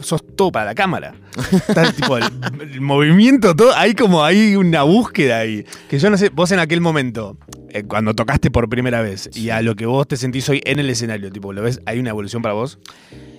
[0.00, 1.14] sos todo para la cámara.
[1.52, 2.24] Está, tipo, el,
[2.60, 5.64] el movimiento, todo, hay como hay una búsqueda ahí.
[5.88, 7.36] Que yo no sé, vos en aquel momento,
[7.70, 10.78] eh, cuando tocaste por primera vez, y a lo que vos te sentís hoy en
[10.78, 11.80] el escenario, tipo, ¿lo ves?
[11.86, 12.78] ¿Hay una evolución para vos?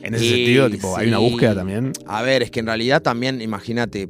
[0.02, 1.92] En ese sentido, tipo, ¿hay una búsqueda también?
[2.08, 4.10] A ver, es que en realidad también, imagínate,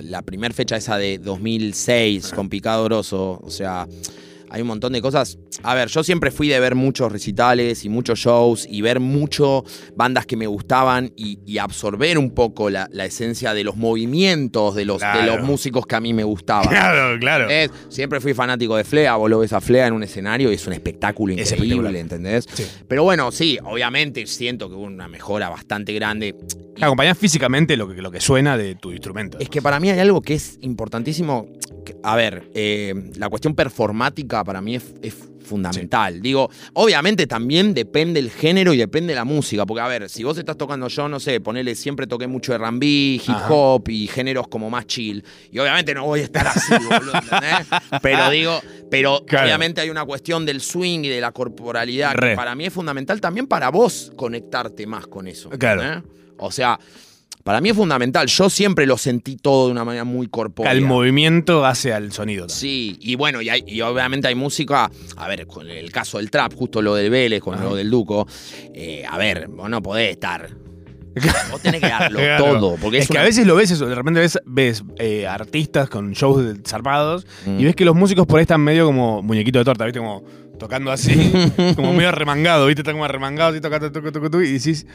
[0.00, 3.86] la primera fecha esa de 2006 con Picado Grosso, o sea,
[4.56, 5.38] hay un montón de cosas.
[5.62, 9.64] A ver, yo siempre fui de ver muchos recitales y muchos shows y ver mucho
[9.94, 14.74] bandas que me gustaban y, y absorber un poco la, la esencia de los movimientos
[14.74, 16.68] de los, de los músicos que a mí me gustaban.
[16.68, 17.46] Claro, claro.
[17.90, 20.66] Siempre fui fanático de Flea, vos lo ves a Flea en un escenario y es
[20.66, 22.00] un espectáculo Es increíble.
[22.00, 22.46] ¿entendés?
[22.52, 22.64] Sí.
[22.88, 26.34] Pero bueno, sí, obviamente siento que hubo una mejora bastante grande.
[26.80, 29.38] Acompañás físicamente lo que, lo que suena de tu instrumento.
[29.38, 31.46] Es que para mí hay algo que es importantísimo.
[31.84, 36.20] que- A ver, eh, la cuestión performática para mí es, es fundamental.
[36.20, 39.64] Digo, obviamente también depende el género y depende la música.
[39.66, 42.82] Porque, a ver, si vos estás tocando yo, no sé, ponele, siempre toqué mucho RB,
[42.82, 43.46] hip Ajá.
[43.52, 45.24] hop y géneros como más chill.
[45.52, 47.66] Y obviamente no voy a estar así, boludo, ¿entendés?
[48.02, 49.46] Pero digo, pero Claro.
[49.46, 52.30] obviamente hay una cuestión del swing y de la corporalidad Re.
[52.30, 55.50] que para mí es fundamental también para vos conectarte más con eso.
[55.50, 56.02] Claro.
[56.38, 56.78] O sea,
[57.46, 58.26] para mí es fundamental.
[58.26, 60.72] Yo siempre lo sentí todo de una manera muy corpórea.
[60.72, 62.42] el movimiento hace al sonido.
[62.48, 62.58] también.
[62.58, 66.30] Sí, y bueno, y, hay- y obviamente hay música, a ver, con el caso del
[66.30, 68.26] trap, justo lo del Vélez, con lo del Duco,
[68.74, 70.50] eh, a ver, vos no podés estar.
[71.50, 72.44] Vos tenés que darlo Claro.
[72.44, 74.82] todo, porque es, es que una- a veces lo ves eso, de repente ves, ves
[74.98, 77.60] eh, artistas con shows zarpados Mm.
[77.60, 80.00] y ves que los músicos por ahí están medio como muñequito de torta, ¿viste?
[80.00, 80.24] Como
[80.58, 81.14] tocando así,
[81.76, 82.82] como medio remangado, ¿viste?
[82.82, 84.86] Están como arremangados y tocando, y decís,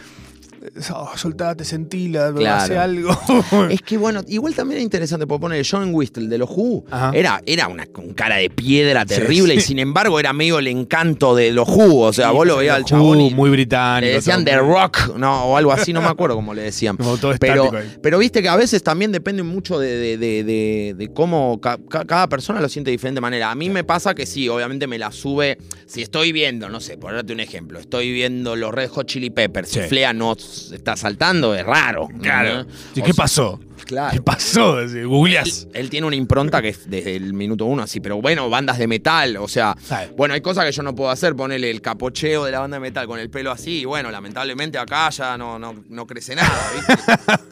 [0.93, 2.63] oh, soltate, sentila, Claro.
[2.63, 3.17] hace algo.
[3.69, 7.11] Es que bueno, igual también es interesante, porque poner John Whistle de los Who Ajá.
[7.13, 9.59] era, era una con cara de piedra terrible sí.
[9.59, 11.99] y sin embargo era medio el encanto de los Who.
[12.01, 14.07] O sea, Sí, vos lo veías al chabón y muy británico.
[14.07, 16.97] le decían The Rock, no, o algo así, no me acuerdo cómo le decían.
[17.01, 17.71] Como todo Pero,
[18.01, 22.27] pero viste que a veces también depende mucho de, de- de- cómo ca- ca- cada
[22.29, 23.51] persona lo siente de diferente manera.
[23.51, 25.57] A mí me pasa que sí, obviamente me la sube.
[25.85, 29.29] Si estoy viendo, no sé, por darte un ejemplo, estoy viendo los Red Hot Chili
[29.29, 29.79] Peppers, Sí.
[29.81, 30.35] Flea no
[30.71, 32.07] está saltando, es raro.
[32.21, 32.63] Claro.
[32.63, 33.01] ¿no?
[33.01, 33.59] O ¿Qué pasó?
[33.85, 34.11] Claro.
[34.13, 34.77] ¿Qué pasó?
[35.05, 35.67] Googleás.
[35.73, 38.87] Él tiene una impronta que es desde el minuto uno así, pero bueno, bandas de
[38.87, 40.11] metal, o sea, Sabe.
[40.15, 42.81] bueno, hay cosas que yo no puedo hacer, ponerle el capocheo de la banda de
[42.81, 46.57] metal con el pelo así, y bueno, lamentablemente acá ya no, no, no crece nada,
[46.75, 46.95] ¿viste?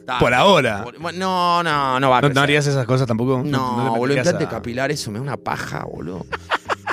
[0.19, 0.83] Por ahora.
[0.83, 2.35] Por- no, no, no va a ¿No, crecer.
[2.35, 3.41] no harías esas cosas tampoco?
[3.43, 6.25] No, le boludo, capilar, eso me da una paja, boludo.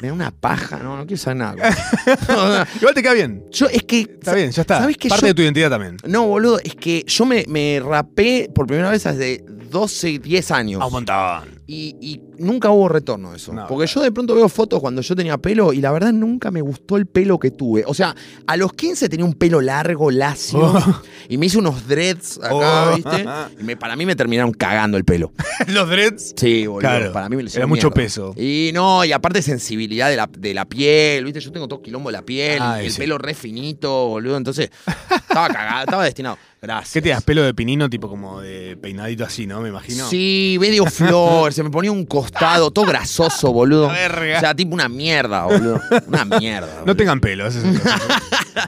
[0.02, 1.56] Me da una paja, no, no quiero saber nada.
[2.80, 3.44] Igual te queda bien.
[3.50, 4.00] yo, es que.
[4.00, 4.78] Está bien, ya está.
[4.80, 5.96] ¿Sabes que Parte yo- de tu identidad también.
[6.06, 10.80] No, boludo, es que yo me, me rapé por primera vez hace 12, 10 años.
[10.82, 11.56] A un montón.
[11.66, 13.52] Y, y nunca hubo retorno de eso.
[13.52, 16.50] No, Porque yo de pronto veo fotos cuando yo tenía pelo y la verdad nunca
[16.50, 17.84] me gustó el pelo que tuve.
[17.86, 18.14] O sea,
[18.46, 20.60] a los 15 tenía un pelo largo, lacio.
[20.60, 21.02] Oh.
[21.28, 22.94] Y me hice unos dreads acá, Oh.
[22.96, 23.26] ¿viste?
[23.60, 25.32] Y me- para mí me terminaron cagando el pelo.
[25.68, 26.34] Los dreads.
[26.36, 26.80] Sí, boludo.
[26.80, 27.94] Claro, Para mí me era mucho mierda.
[27.94, 28.34] peso.
[28.36, 31.40] Y no, y aparte sensibilidad de la, de la piel, ¿viste?
[31.40, 32.98] Yo tengo todo quilombo de la piel, Ay, y el sí.
[32.98, 34.36] pelo re finito, boludo.
[34.36, 36.38] Entonces, estaba cagado, estaba destinado.
[36.60, 36.92] Gracias.
[36.94, 37.22] ¿Qué te das?
[37.22, 39.60] Pelo de pinino, tipo como de peinadito así, ¿no?
[39.60, 40.08] Me imagino.
[40.08, 43.88] Sí, medio flor, se me ponía un costado, todo grasoso, boludo.
[43.88, 44.36] Verga.
[44.36, 45.80] O sea, tipo una mierda, boludo.
[46.06, 46.66] Una mierda.
[46.66, 46.96] No boludo.
[46.96, 47.80] tengan pelo, ese es ¿no?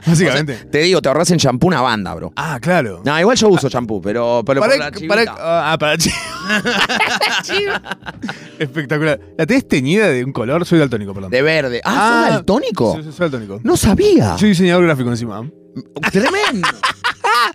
[0.05, 0.55] Básicamente.
[0.71, 2.31] Te digo, te ahorras en champú una banda, bro.
[2.35, 3.01] ah, claro.
[3.03, 5.15] No, igual yo uso champú, pero, pero por la para, chivita.
[5.35, 5.97] para- ah, para
[8.59, 9.19] Espectacular.
[9.37, 10.65] ¿La tenés teñida de un color?
[10.65, 11.31] Soy daltónico, perdón.
[11.31, 11.81] De verde.
[11.83, 12.95] Ah, ¿sos daltónico?
[12.97, 13.59] Sí, sí, soy daltónico.
[13.63, 14.37] No sabía.
[14.37, 15.49] Soy diseñador gráfico encima.
[16.11, 16.67] Tremendo.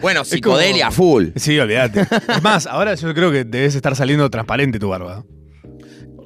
[0.01, 1.29] bueno, como- psicodelia full.
[1.37, 2.07] Sí, olvídate.
[2.29, 5.25] Es más, ahora yo creo que debes estar saliendo transparente tu barba.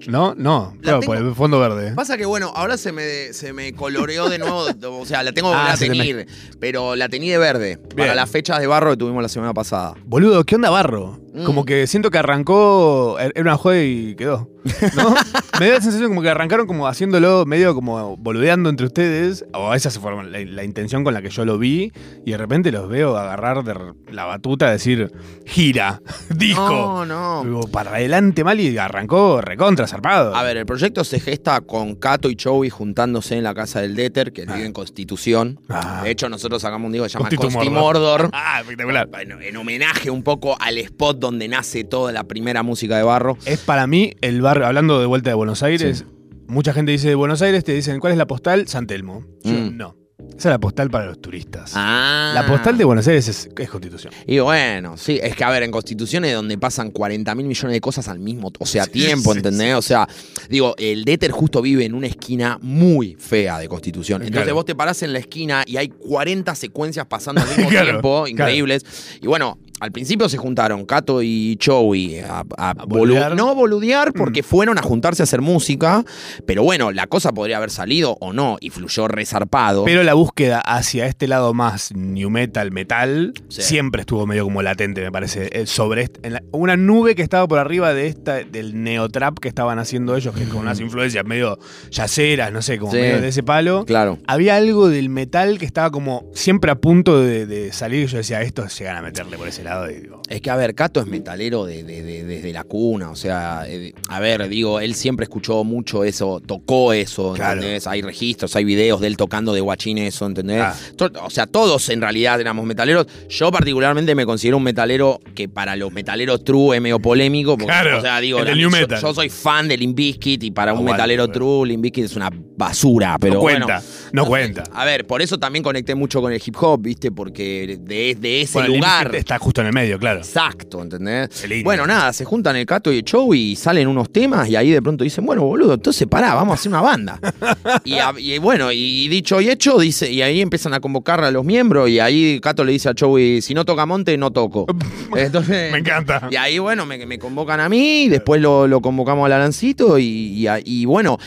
[0.07, 0.35] ¿No?
[0.37, 0.75] No.
[0.77, 1.93] La Claro, por el fondo verde.
[1.95, 4.67] Pasa que, bueno, ahora se me, se me coloreó de nuevo.
[5.01, 6.27] O sea, la tengo que Ah, volver a se te teñir.
[6.61, 7.79] Pero la teñí de verde.
[7.79, 8.17] Para Bien.
[8.17, 9.95] las fechas de barro que tuvimos la semana pasada.
[10.05, 11.19] Boludo, ¿qué onda barro?
[11.35, 11.45] Mm.
[11.45, 14.49] Como que siento que arrancó, er, era una joda y quedó.
[14.97, 15.15] ¿No?
[15.61, 19.45] Me da la sensación como que arrancaron como haciéndolo medio como boludeando entre ustedes.
[19.55, 21.93] O esa fue la, la intención con la que yo lo vi.
[22.25, 23.81] Y de repente los veo agarrar de r-
[24.11, 25.13] la batuta, decir,
[25.47, 26.01] gira,
[26.35, 26.69] disco.
[26.69, 27.43] No, no.
[27.45, 30.35] Digo, para adelante mal y arrancó recontra zarpado.
[30.35, 33.94] A ver, el proyecto se gesta con Cato y Chovy juntándose en la casa del
[33.96, 35.61] Déter, que vive en Constitución.
[35.68, 36.03] Ah.
[36.05, 38.22] De hecho, nosotros sacamos un disco que se llama Constitu Consti Mordor.
[38.22, 38.31] Mordor.
[38.40, 39.09] Ah, espectacular.
[39.09, 43.37] Bueno, en homenaje un poco al spot donde nace toda la primera música de Barro.
[43.44, 46.05] Es para mí el barrio, hablando de vuelta de Buenos Aires,
[46.46, 48.68] mucha gente dice de Buenos Aires, te dicen, ¿cuál es la postal?
[48.68, 49.24] San Telmo.
[49.44, 49.77] Yo, Mm.
[49.77, 49.96] no.
[50.38, 51.72] Esa es la postal para los turistas.
[51.74, 52.31] Ah.
[52.33, 54.12] La postal de Buenos Aires es, es Constitución.
[54.24, 57.72] Y bueno, sí, es que a ver, en Constitución es donde pasan 40 mil millones
[57.72, 59.74] de cosas al mismo, o sea, tiempo, sí, ¿entendés?
[59.74, 60.09] O sea,
[60.48, 64.22] digo, el Déter justo vive en una esquina muy fea de Constitución.
[64.22, 64.55] Entonces Claro.
[64.55, 68.11] vos te parás en la esquina y hay 40 secuencias pasando al mismo Claro, tiempo,
[68.24, 68.29] claro.
[68.29, 68.85] increíbles.
[69.20, 73.37] Y bueno, al principio se juntaron Cato y Chowi a, a bolu- boludear.
[73.37, 74.19] no boludear Mm.
[74.19, 76.05] porque fueron a juntarse a hacer música,
[76.47, 79.85] pero bueno, la cosa podría haber salido o no y fluyó resarpado.
[79.85, 83.62] Pero la búsqueda hacia este lado más new metal, metal, Sí.
[83.62, 85.49] siempre estuvo medio como latente, me parece.
[85.53, 89.38] eh, Sobre este- en la- una nube que estaba por arriba de esta, del neotrap
[89.38, 91.59] que estaban haciendo ellos, que es con unas influencias medio
[91.91, 92.99] yaceras, no sé, como Sí.
[92.99, 93.85] medio de ese palo.
[93.85, 94.19] Claro.
[94.27, 98.05] Había algo del metal que estaba como siempre a punto de, de salir.
[98.05, 99.67] Y yo decía, estos llegan a meterle por ese lado.
[99.90, 103.11] Y digo, Es que, a ver, Cato es metalero de- de- de- desde la cuna,
[103.11, 107.61] o sea, eh, a ver, digo, él siempre escuchó mucho eso, tocó eso, Claro.
[107.61, 107.87] ¿entendés?
[107.87, 110.61] Hay registros, hay videos de él tocando de guachín eso, ¿entendés?
[110.62, 110.74] Ah.
[111.22, 113.07] O sea, todos en realidad éramos metaleros.
[113.31, 117.66] Yo particularmente me considero un metalero que para los metaleros true es medio polémico, porque,
[117.66, 119.00] Claro, o sea, digo, el del a mí- new yo- metal.
[119.00, 122.04] Yo, soy fan de Limp Bizkit y para un Aguante, metalero pero- true, Limp Bizkit
[122.04, 123.66] es una basura, pero no bueno.
[123.66, 124.64] cuenta, no cuenta.
[124.72, 127.11] A ver, por eso también conecté mucho con el hip hop, ¿viste?
[127.12, 129.14] Porque de, de ese Bueno, lugar...
[129.14, 130.18] Está justo en el medio, claro.
[130.21, 131.29] Exacto, ¿entendés?
[131.64, 134.71] Bueno, nada, se juntan el Cato y el Show y salen unos temas y ahí
[134.71, 137.21] de pronto dicen, bueno, boludo, entonces pará, vamos a hacer una banda.
[137.85, 141.31] y, a- y bueno, y dicho y hecho, dice, y ahí empiezan a convocar a
[141.31, 144.31] los miembros y ahí Cato le dice al Show y si no toca Monte, no
[144.31, 144.66] toco.
[145.16, 146.29] Entonces, Me encanta.
[146.31, 149.99] y ahí, bueno, me, me convocan a mí, y después lo, lo convocamos al Alancito
[149.99, 151.18] y, y a- y bueno,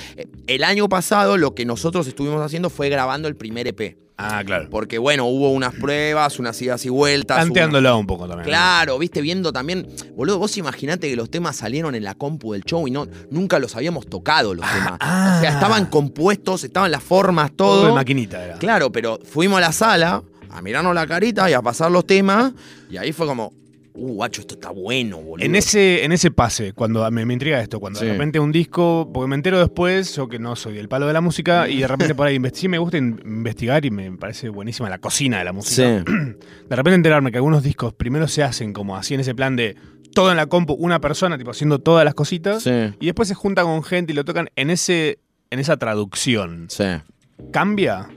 [0.48, 3.98] el año pasado lo que nosotros estuvimos haciendo fue grabando el primer EP.
[4.24, 4.68] Ah, claro.
[4.70, 7.38] Porque bueno, hubo unas pruebas, unas idas y vueltas.
[7.38, 8.48] Tanteándolo un poco también.
[8.48, 9.88] Claro, viste, viendo también.
[10.16, 13.60] Boludo, vos imaginate que los temas salieron en la compu del show y no, nunca
[13.60, 14.98] los habíamos tocado los temas.
[15.00, 15.36] ah.
[15.38, 17.86] O sea, estaban compuestos, estaban las formas, Todo todo.
[17.88, 18.58] de maquinita era.
[18.58, 22.52] Claro, pero fuimos a la sala a mirarnos la carita y a pasar los temas.
[22.90, 23.54] Y ahí fue como,
[23.94, 25.46] uh, guacho, esto está bueno, boludo.
[25.46, 28.06] En ese, en ese pase, cuando me, me intriga esto, cuando Sí.
[28.06, 31.14] de repente un disco, porque me entero después, yo que no soy del palo de
[31.14, 34.50] la música, y de repente por ahí sí me gusta in- investigar y me parece
[34.50, 36.04] buenísima la cocina de la música.
[36.06, 36.12] Sí.
[36.70, 39.76] De repente enterarme que algunos discos primero se hacen como así en ese plan de
[40.14, 42.72] todo en la compu, una persona tipo haciendo todas las cositas, Sí.
[43.00, 46.68] y después se junta con gente y lo tocan en ese en esa traducción.
[46.70, 46.86] Sí.
[47.52, 48.08] ¿Cambia?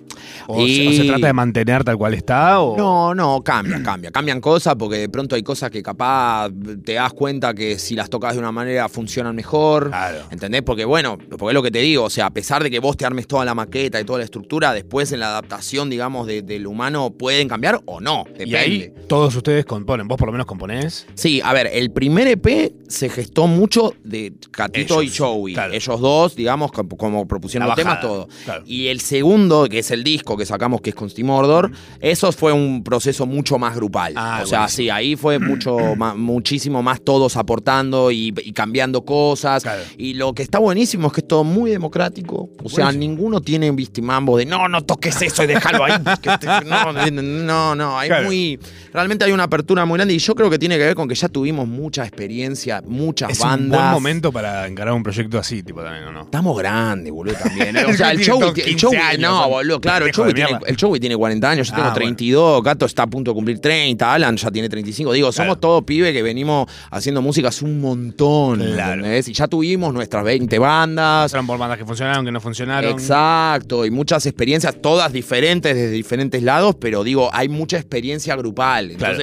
[0.46, 2.60] ¿O, Y- se, o se trata de mantener tal cual está?
[2.60, 2.76] O...
[2.76, 4.10] No, no, cambia, cambia.
[4.10, 6.50] Cambian cosas porque de pronto hay cosas que capaz
[6.84, 9.88] te das cuenta que si las tocas de una manera funcionan mejor.
[9.88, 10.18] Claro.
[10.30, 10.62] ¿Entendés?
[10.62, 12.96] Porque bueno, porque es lo que te digo, o sea, a pesar de que vos
[12.96, 16.42] te armes toda la maqueta y toda la estructura, después en la adaptación, digamos, de-
[16.42, 18.24] del humano pueden cambiar o no.
[18.26, 18.50] Depende.
[18.50, 21.06] Y ahí todos ustedes componen, vos por lo menos componés.
[21.14, 25.54] Sí, a ver, el primer EP se gestó mucho de Catito Ellos, y Joey.
[25.54, 25.72] claro.
[25.72, 28.28] Ellos dos, digamos, como, propusieron los temas, todo.
[28.44, 28.62] claro.
[28.66, 32.30] Y el segundo, que es el disco que sacamos, que es con Steam Mordor, eso
[32.30, 34.12] fue un proceso mucho más grupal.
[34.16, 34.84] Ah, o sea, buenísimo.
[34.84, 39.62] sí, ahí fue mucho más, muchísimo más todos aportando y, y cambiando cosas.
[39.64, 39.82] Claro.
[39.98, 42.50] Y lo que está buenísimo es que es todo muy democrático.
[42.62, 43.10] O sea, Buenísimo.
[43.14, 45.92] ninguno tiene vistimambo de no, no toques eso y déjalo ahí.
[46.40, 48.26] te- no, no, no, hay Claro.
[48.26, 48.58] muy.
[48.92, 51.14] Realmente hay una apertura muy grande y yo creo que tiene que ver con que
[51.14, 53.62] ya tuvimos mucha experiencia, muchas Es bandas.
[53.62, 56.22] un buen momento para encarar un proyecto así, tipo también, ¿o no?
[56.22, 57.74] Estamos grandes, boludo, también.
[57.88, 60.34] O sea, el show, el 15 show- años, no, boludo, claro, el pendejos show, de
[60.76, 62.06] tiene, el tiene 40 años, yo tengo Ah, bueno.
[62.06, 65.12] 32, Gato está a punto de cumplir 30, Alan ya tiene 35.
[65.12, 65.60] Digo, somos Claro.
[65.60, 69.04] todos pibes que venimos haciendo música hace un montón, Claro.
[69.16, 71.24] Y ya tuvimos nuestras 20 bandas.
[71.24, 72.90] Pasaron por bandas que funcionaron, que no funcionaron.
[72.90, 78.92] Exacto, y muchas experiencias, todas diferentes desde diferentes lados, pero digo, hay mucha experiencia grupal.
[78.96, 79.18] Claro.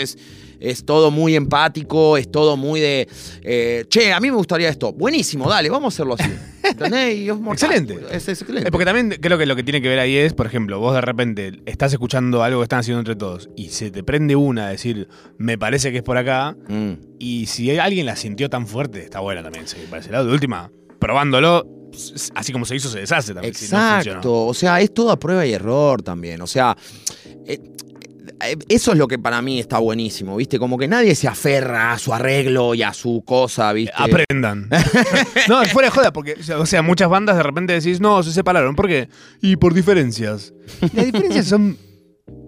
[0.62, 3.08] Es todo muy empático, es todo muy de,
[3.41, 4.93] eh, che, a mí me gustaría esto.
[4.93, 6.32] Buenísimo, dale, vamos a hacerlo así.
[6.63, 7.17] ¿Entendés?
[7.17, 8.06] Y es mortal, Excelente.
[8.15, 8.69] Es, es excelente.
[8.69, 10.93] Eh, porque también creo que lo que tiene que ver ahí es, por ejemplo, vos
[10.93, 14.67] de repente estás escuchando algo que están haciendo entre todos y se te prende una
[14.67, 16.93] a decir, me parece que es por acá, Mm.
[17.19, 20.28] y si alguien la sintió tan fuerte, está buena también para ese lado.
[20.28, 21.65] De última, probándolo,
[22.36, 23.54] así como se hizo, se deshace también.
[23.56, 26.39] si no Exacto, o sea, es todo a prueba y error también.
[26.41, 26.78] O sea,
[27.47, 27.60] eh,
[28.69, 30.60] eso es lo que para mí está buenísimo, ¿viste?
[30.60, 33.93] Como que nadie se aferra a su arreglo y a su cosa, ¿viste?
[33.95, 34.69] Aprendan.
[35.47, 38.75] no, fuera de joda, porque, o sea, muchas bandas de repente decís, no, se separaron.
[38.75, 39.10] ¿Por qué?
[39.41, 40.54] Y por diferencias.
[40.93, 41.77] Las diferencias son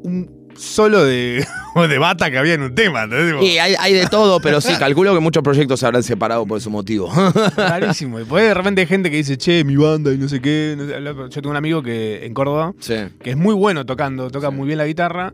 [0.03, 1.45] un solo de,
[1.89, 3.03] de bata que había en un tema.
[3.03, 6.45] Tipo, Sí, hay, hay de todo, pero sí, calculo que muchos proyectos se habrán separado
[6.45, 7.11] por ese motivo.
[7.57, 8.19] Rarísimo.
[8.19, 10.75] Y ahí de repente hay gente que dice, che, mi banda y no sé qué.
[10.77, 12.95] no Yo tengo un amigo que en Córdoba sí.
[13.21, 15.33] que es muy bueno tocando, toca muy bien la guitarra,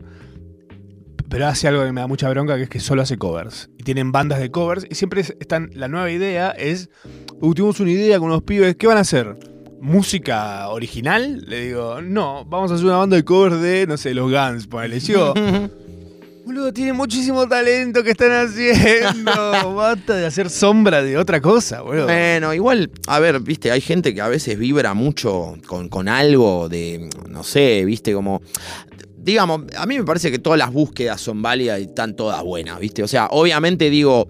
[1.30, 3.70] pero hace algo que me da mucha bronca, que es que solo hace covers.
[3.78, 6.90] Y tienen bandas de covers y siempre es- están, la nueva idea es,
[7.40, 9.38] "Uh, tuvimos una idea con unos pibes, ¿qué van a hacer?
[9.80, 11.42] ¿Música original?
[11.46, 14.66] Le digo, no, vamos a hacer una banda de covers de, no sé, los Guns,
[14.66, 15.00] ponele.
[15.00, 15.32] Yo,
[16.44, 19.32] boludo, tienen muchísimo talento que están haciendo.
[19.74, 22.04] Basta de hacer sombra de otra cosa, boludo.
[22.04, 26.68] Bueno, igual, a ver, viste, hay gente que a veces vibra mucho con, con algo
[26.68, 28.42] de, no sé, viste, como...
[29.22, 32.78] digamos, a mí me parece que todas las búsquedas son válidas y están todas buenas,
[32.80, 33.02] ¿viste?
[33.02, 34.28] O sea, obviamente digo,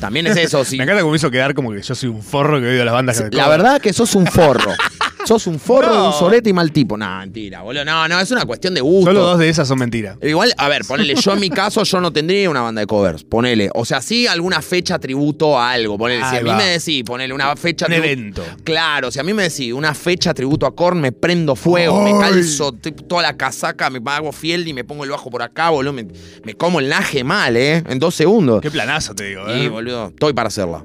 [0.00, 0.64] también es eso.
[0.64, 2.70] si- Me encanta cómo me hizo quedar como que yo soy un forro que he
[2.70, 4.72] oído las bandas que la verdad que sos un forro.
[5.26, 6.06] sos un forro, No.
[6.08, 6.96] un solete y mal tipo.
[6.96, 7.84] No, mentira, boludo.
[7.84, 9.10] No, no, es una cuestión de gusto.
[9.10, 10.16] Solo dos de esas son mentiras.
[10.22, 13.24] Igual, a ver, ponele, yo en mi caso, yo no tendría una banda de covers,
[13.24, 13.70] ponele.
[13.74, 16.20] O sea, sí alguna fecha tributo a algo, ponele.
[16.28, 16.56] si Ahí a mí va.
[16.56, 18.44] me decís, ponele una fecha Un evento.
[18.64, 22.12] Claro, si a mí me decís una fecha tributo a Korn, me prendo fuego, Ay.
[22.12, 25.42] me calzo t- toda la casaca, me hago fiel y me pongo el bajo por
[25.42, 25.92] acá, boludo.
[25.92, 26.06] Me,
[26.44, 27.82] me como el naje mal, ¿eh?
[27.88, 28.60] En dos segundos.
[28.60, 29.68] Qué planazo te digo, Y, ¿eh?
[29.68, 30.82] boludo, estoy para hacerla.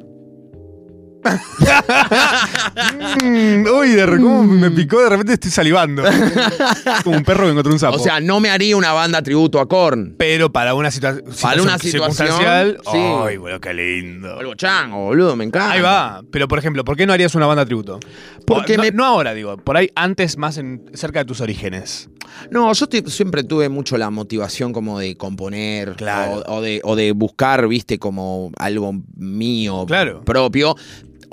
[3.24, 6.04] Mm, uy, de re- cómo me picó, de repente estoy salivando.
[7.04, 7.96] Como un perro que encontró un sapo.
[7.96, 10.16] O sea, no me haría una banda tributo a Korn.
[10.18, 12.78] pero para una situa- situación una situación, circunstancial.
[12.92, 12.98] sí.
[12.98, 14.40] Ay, boludo, qué lindo.
[14.40, 15.72] Algo chango, boludo, me encanta.
[15.72, 16.22] Ahí va.
[16.32, 18.00] Pero, por ejemplo, ¿por qué no harías una banda tributo?
[18.46, 19.58] Porque no, me- no ahora, digo.
[19.58, 22.10] Por ahí antes, más en, cerca de tus orígenes.
[22.52, 26.44] No, yo te- siempre tuve mucho la motivación como de componer Claro.
[26.48, 30.22] o, o de, o de buscar, viste, como algo mío Claro.
[30.24, 30.76] propio.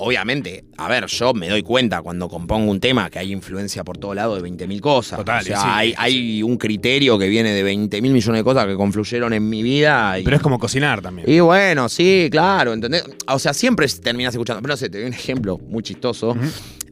[0.05, 3.97] Obviamente, a ver, yo me doy cuenta cuando compongo un tema que hay influencia por
[3.97, 5.19] todo lado de 20.000 cosas.
[5.19, 5.95] Total, o sea, sí, hay, sí.
[5.97, 10.19] hay un criterio que viene de 20.000 millones de cosas que confluyeron en mi vida.
[10.19, 11.29] Y, Pero es como cocinar también.
[11.29, 13.03] y bueno, sí, claro, ¿entendés?
[13.27, 14.61] O sea, siempre terminas escuchando.
[14.61, 16.35] Pero no sé, te doy un ejemplo muy chistoso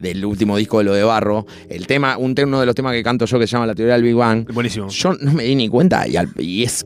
[0.00, 1.46] del último disco de Lo de Barro.
[1.68, 3.74] El tema, un tema, uno de los temas que canto yo que se llama La
[3.74, 4.50] teoría del Big Bang.
[4.52, 4.88] Buenísimo.
[4.88, 6.84] Yo no me di ni cuenta y, al- y es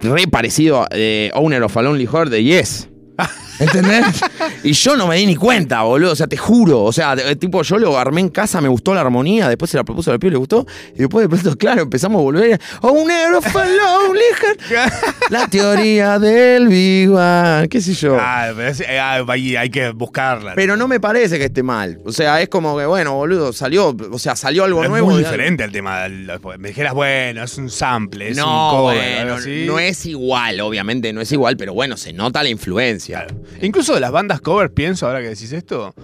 [0.00, 2.88] re parecido a eh, Owner of a Lonely Heart de Yes.
[3.58, 4.06] ¿Entendés?
[4.64, 6.12] y yo no me di ni cuenta, boludo.
[6.12, 6.82] O sea, te juro.
[6.82, 9.84] O sea, tipo, yo lo armé en casa, me gustó la armonía, después se la
[9.84, 10.66] propuso al pibe, le gustó.
[10.94, 12.60] Y después de pronto, claro, empezamos a volver.
[13.76, 14.92] Lonely Heart.
[15.30, 17.68] La teoría del Big Bang.
[17.68, 18.16] ¿Qué sé yo?
[18.18, 20.54] Ah, pero es- eh, ah, ahí hay que buscarla.
[20.56, 22.00] Pero no me parece que esté mal.
[22.04, 25.10] O sea, es como que, bueno, boludo, salió, o sea, salió algo Pero nuevo.
[25.10, 26.02] Es muy diferente al tema.
[26.04, 30.60] del- Me dijeras, bueno, es un sample, es un No, cover, bueno, no es igual,
[30.60, 33.01] obviamente no es igual, pero bueno, se nota la influencia.
[33.60, 35.94] Incluso de las bandas covers, pienso, ahora que decís esto,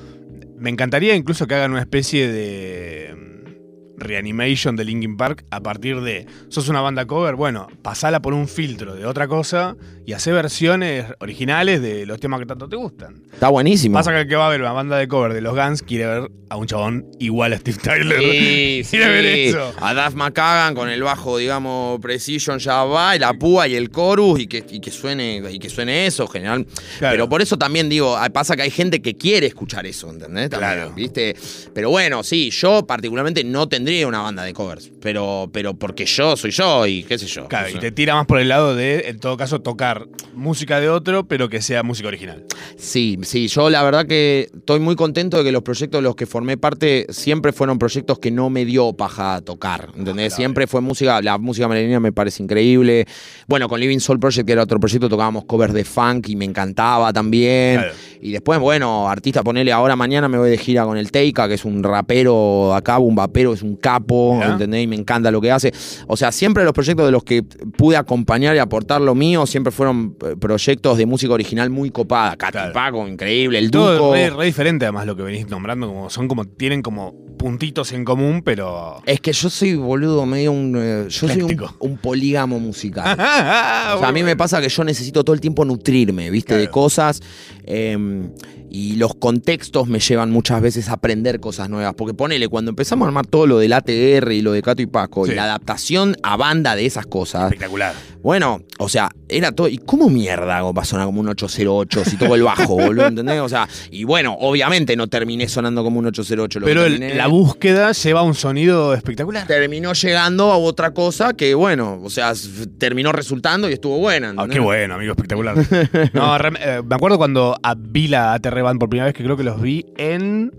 [0.56, 6.00] me encantaría incluso que hagan una especie de mm, reanimation de Linkin Park a partir
[6.00, 9.76] de, sos una banda cover, bueno, pasala por un filtro de otra cosa
[10.08, 13.24] y hace versiones originales de los temas que tanto te gustan.
[13.30, 13.92] Está buenísimo.
[13.92, 16.06] Pasa que el que va a ver una banda de cover de los Guns quiere
[16.06, 18.18] ver a un chabón igual a Steve Tyler.
[18.18, 18.96] Sí, sí.
[18.96, 19.74] quiere ver eso.
[19.78, 23.90] A Duff McKagan con el bajo, digamos, Precision ya va, y la púa y el
[23.90, 26.66] chorus, y que, y que suene, y que suene eso, general.
[26.98, 27.12] Claro.
[27.12, 30.48] Pero por eso también digo, ah, pasa que hay gente que quiere escuchar eso, ¿entendés?
[30.48, 30.92] También, Claro.
[30.94, 31.36] ¿Viste?
[31.74, 34.90] Pero bueno, sí, yo particularmente no tendría una banda de covers.
[35.02, 37.46] Pero, pero porque yo soy yo y qué sé yo.
[37.46, 39.97] Claro, y te tira más por el lado de, en todo caso, tocar
[40.34, 42.44] música de otro, pero que sea música original.
[42.76, 46.16] Sí, sí, yo la verdad que estoy muy contento de que los proyectos de los
[46.16, 50.34] que formé parte siempre fueron proyectos que no me dio paja tocar, ¿entendés?
[50.34, 53.06] Siempre fue música, la música merenina me parece increíble.
[53.46, 56.44] Bueno, con Living Soul Project, que era otro proyecto, tocábamos covers de funk y me
[56.44, 57.80] encantaba también.
[57.80, 57.94] Claro.
[58.20, 61.54] Y después, bueno, artista, ponele, ahora mañana me voy de gira con el Teika, que
[61.54, 64.38] es un rapero acá, un vapero, es un capo.
[64.42, 64.84] ¿entendés?
[64.84, 65.72] Y me encanta lo que hace.
[66.06, 69.70] O sea, siempre los proyectos de los que pude acompañar y aportar lo mío, siempre
[69.70, 72.36] fueron eh, proyectos de música original muy copada.
[72.36, 72.72] Katy Claro.
[72.72, 74.12] Paco, increíble, el Todo Duco.
[74.14, 78.04] re, re diferente además lo que venís nombrando, como son como, tienen como puntitos en
[78.04, 79.00] común, pero.
[79.06, 80.76] Es que yo soy, boludo, medio un.
[80.78, 81.42] eh, yo soy
[81.80, 83.16] un, polígamo musical.
[83.18, 86.56] Ah, O sea, a mí me pasa que yo necesito todo el tiempo nutrirme, ¿viste?
[86.56, 87.20] De cosas.
[87.64, 88.28] eh,
[88.70, 91.94] y los contextos me llevan muchas veces a aprender cosas nuevas.
[91.94, 94.86] Porque ponele, cuando empezamos a armar todo lo del ATR y lo de Cato y
[94.86, 95.32] Paco, Sí.
[95.32, 97.44] y la adaptación a banda de esas cosas.
[97.44, 97.94] Espectacular.
[98.22, 99.68] Bueno, o sea, era todo.
[99.68, 103.06] ¿Y cómo mierda hago para sonar como un 808 si toco el bajo, boludo?
[103.06, 103.40] ¿Entendés?
[103.40, 106.60] O sea, y bueno, obviamente no terminé sonando como un 808.
[106.60, 109.46] Lo que Pero el- terminé- la búsqueda lleva un sonido espectacular.
[109.46, 112.32] terminó llegando a otra cosa que, bueno, o sea,
[112.78, 114.34] terminó resultando y estuvo buena.
[114.36, 115.56] Ah, qué bueno, amigo, espectacular.
[116.12, 119.36] No, eh, me acuerdo cuando a- vi la ATR Band por primera vez, que creo
[119.36, 120.52] que los vi en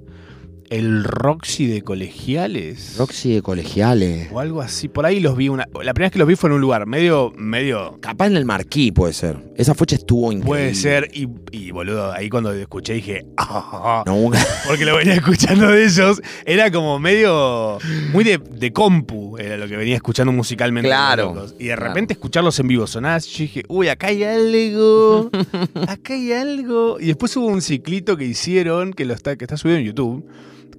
[0.70, 2.96] el Roxy de Colegiales.
[2.98, 4.30] Roxy de colegiales.
[4.32, 4.88] O algo así.
[4.88, 5.68] Por ahí los vi una.
[5.84, 7.34] La primera vez que los vi fue en un lugar medio.
[7.36, 7.98] medio.
[8.02, 9.38] Capaz en el Marquí puede ser.
[9.56, 10.48] Esa fecha estuvo increíble.
[10.48, 11.10] Puede ser.
[11.14, 13.26] Y, y, boludo, ahí cuando escuché dije.
[13.38, 14.30] "Ah", No,
[14.68, 16.22] porque lo venía escuchando de ellos.
[16.46, 17.80] Era como medio.
[18.14, 19.38] Muy de, de compu.
[19.38, 20.88] Era lo que venía escuchando musicalmente.
[20.90, 21.48] Claro.
[21.58, 21.88] Y de claro.
[21.88, 25.32] repente escucharlos en vivo sonar así, yo dije, uy, acá hay algo.
[25.88, 27.00] Acá hay algo.
[27.00, 30.26] Y después hubo un ciclito que hicieron que, lo está, que está subido en YouTube.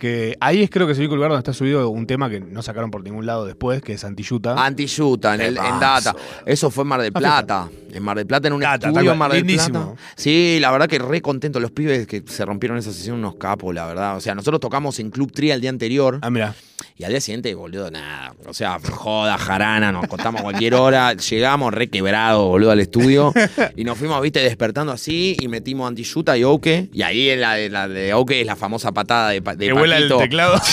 [0.01, 2.41] Que ahí es creo que es el único lugar donde está subido un tema que
[2.41, 4.55] no sacaron por ningún lado después, que es Antiyuta.
[4.65, 6.17] Antiyuta, en, el- en Data.
[6.45, 7.69] Eso fue en Mar del Ah, Plata.
[7.93, 9.13] En Mar del Plata, en un Data, tal estudio cual.
[9.15, 9.95] en Mar del Lindísimo.
[9.95, 10.13] Plata.
[10.17, 11.61] Sí, la verdad que re contento.
[11.61, 14.17] Los pibes que se rompieron esa sesión, unos capos, la verdad.
[14.17, 16.19] O sea, nosotros tocamos en Club Tri el día anterior.
[16.23, 16.55] Ah, mira.
[17.01, 18.35] Y al día siguiente, boludo, nada.
[18.47, 21.15] O sea, joda, jarana, nos contamos cualquier hora.
[21.15, 23.33] Llegamos re quebrados, boludo, al estudio.
[23.75, 26.91] Y nos fuimos, viste, despertando así y metimos anti-yuta y Oke.
[26.93, 29.73] Y ahí en la, de- la de Oke es la famosa patada de, de Que
[29.73, 30.61] vuela el teclado.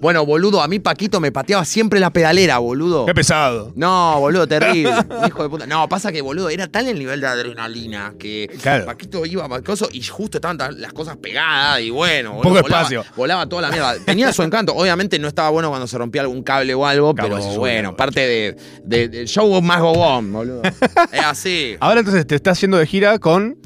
[0.00, 3.04] Bueno, boludo, a mí Paquito me pateaba siempre la pedalera, boludo.
[3.04, 3.70] Qué pesado.
[3.76, 4.90] No, boludo, terrible.
[5.28, 5.66] Hijo de puta.
[5.66, 8.86] No, pasa que, boludo, era tal el nivel de adrenalina que Claro.
[8.86, 13.04] Paquito iba a y justo estaban las cosas pegadas y bueno, Poco boludo, volaba, espacio.
[13.14, 13.94] volaba toda la mierda.
[14.06, 14.74] Tenía su encanto.
[14.74, 18.56] Obviamente no estaba bueno cuando se rompía algún cable o algo, pero bueno, parte de,
[18.84, 20.62] de- del show más go on, boludo.
[21.12, 21.76] es así.
[21.80, 23.58] Ahora entonces te estás yendo de gira con.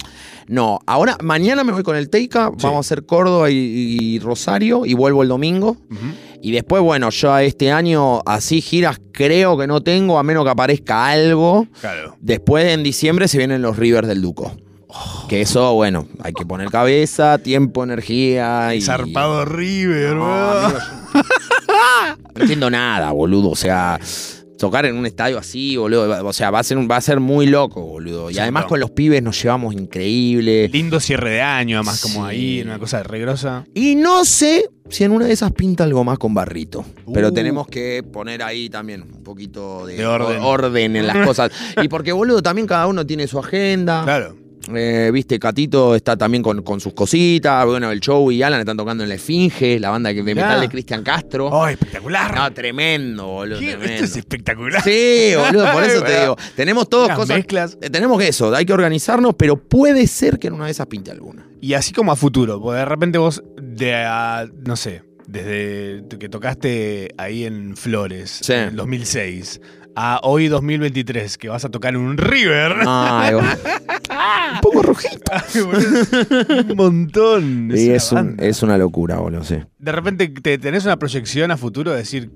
[0.48, 2.62] No, ahora, mañana me voy con el Teika, Sí.
[2.62, 5.76] vamos a hacer Córdoba y, y Rosario y vuelvo el domingo.
[6.40, 10.50] Y después, bueno, yo este año así giras creo que no tengo, a menos que
[10.50, 11.66] aparezca algo.
[11.80, 12.16] Claro.
[12.20, 14.54] Después en diciembre se vienen los Rivers del Duco.
[15.28, 18.80] Que eso, bueno, hay que poner cabeza, tiempo, energía y.
[18.82, 20.68] Zarpado River, No.
[22.34, 23.50] No entiendo nada, boludo.
[23.50, 23.98] O sea,
[24.58, 26.26] tocar en un estadio así, boludo.
[26.26, 28.30] O sea, va a ser, un- va a ser muy loco, boludo.
[28.30, 30.68] Y Sí, además con los pibes nos llevamos increíble.
[30.68, 33.64] Lindo cierre de año, además, como ahí, una cosa regrosa.
[33.74, 36.84] Y no sé si en una de esas pinta algo más con barrito.
[37.12, 37.32] Pero Uh.
[37.32, 40.40] tenemos que poner ahí también un poquito de, De orden.
[40.40, 41.50] o- orden en las cosas.
[41.82, 44.04] Y porque, boludo, también cada uno tiene su agenda.
[44.04, 44.36] Claro.
[44.74, 47.64] Eh, Viste, Catito está también con, con sus cositas.
[47.66, 50.68] Bueno, el show y Alan están tocando en La Esfinge, la banda de metal de
[50.68, 51.46] Cristian Castro.
[51.48, 52.34] ¡Oh, espectacular!
[52.34, 53.58] No, tremendo, boludo.
[53.58, 53.84] Tremendo.
[53.84, 54.82] Esto es espectacular.
[54.82, 56.36] Sí, boludo, por eso te digo.
[56.56, 57.36] Tenemos todas Unas cosas.
[57.36, 57.78] mezclas.
[57.80, 60.86] eh, Tenemos que eso, hay que organizarnos, pero puede ser que en una de esas
[60.88, 61.46] pinte alguna.
[61.60, 64.04] Y así como a futuro, porque de repente vos, de
[64.64, 68.52] no sé, desde que tocaste ahí en Flores, Sí.
[68.52, 69.60] en 2006,
[69.96, 72.74] a hoy 2023, que vas a tocar un River.
[72.86, 73.50] Ay, boludo.
[74.54, 75.32] un poco rojito.
[76.70, 77.70] un montón.
[77.70, 79.56] Una es, un- es una locura, boludo, sí.
[79.78, 82.30] De repente te tenés una proyección a futuro de decir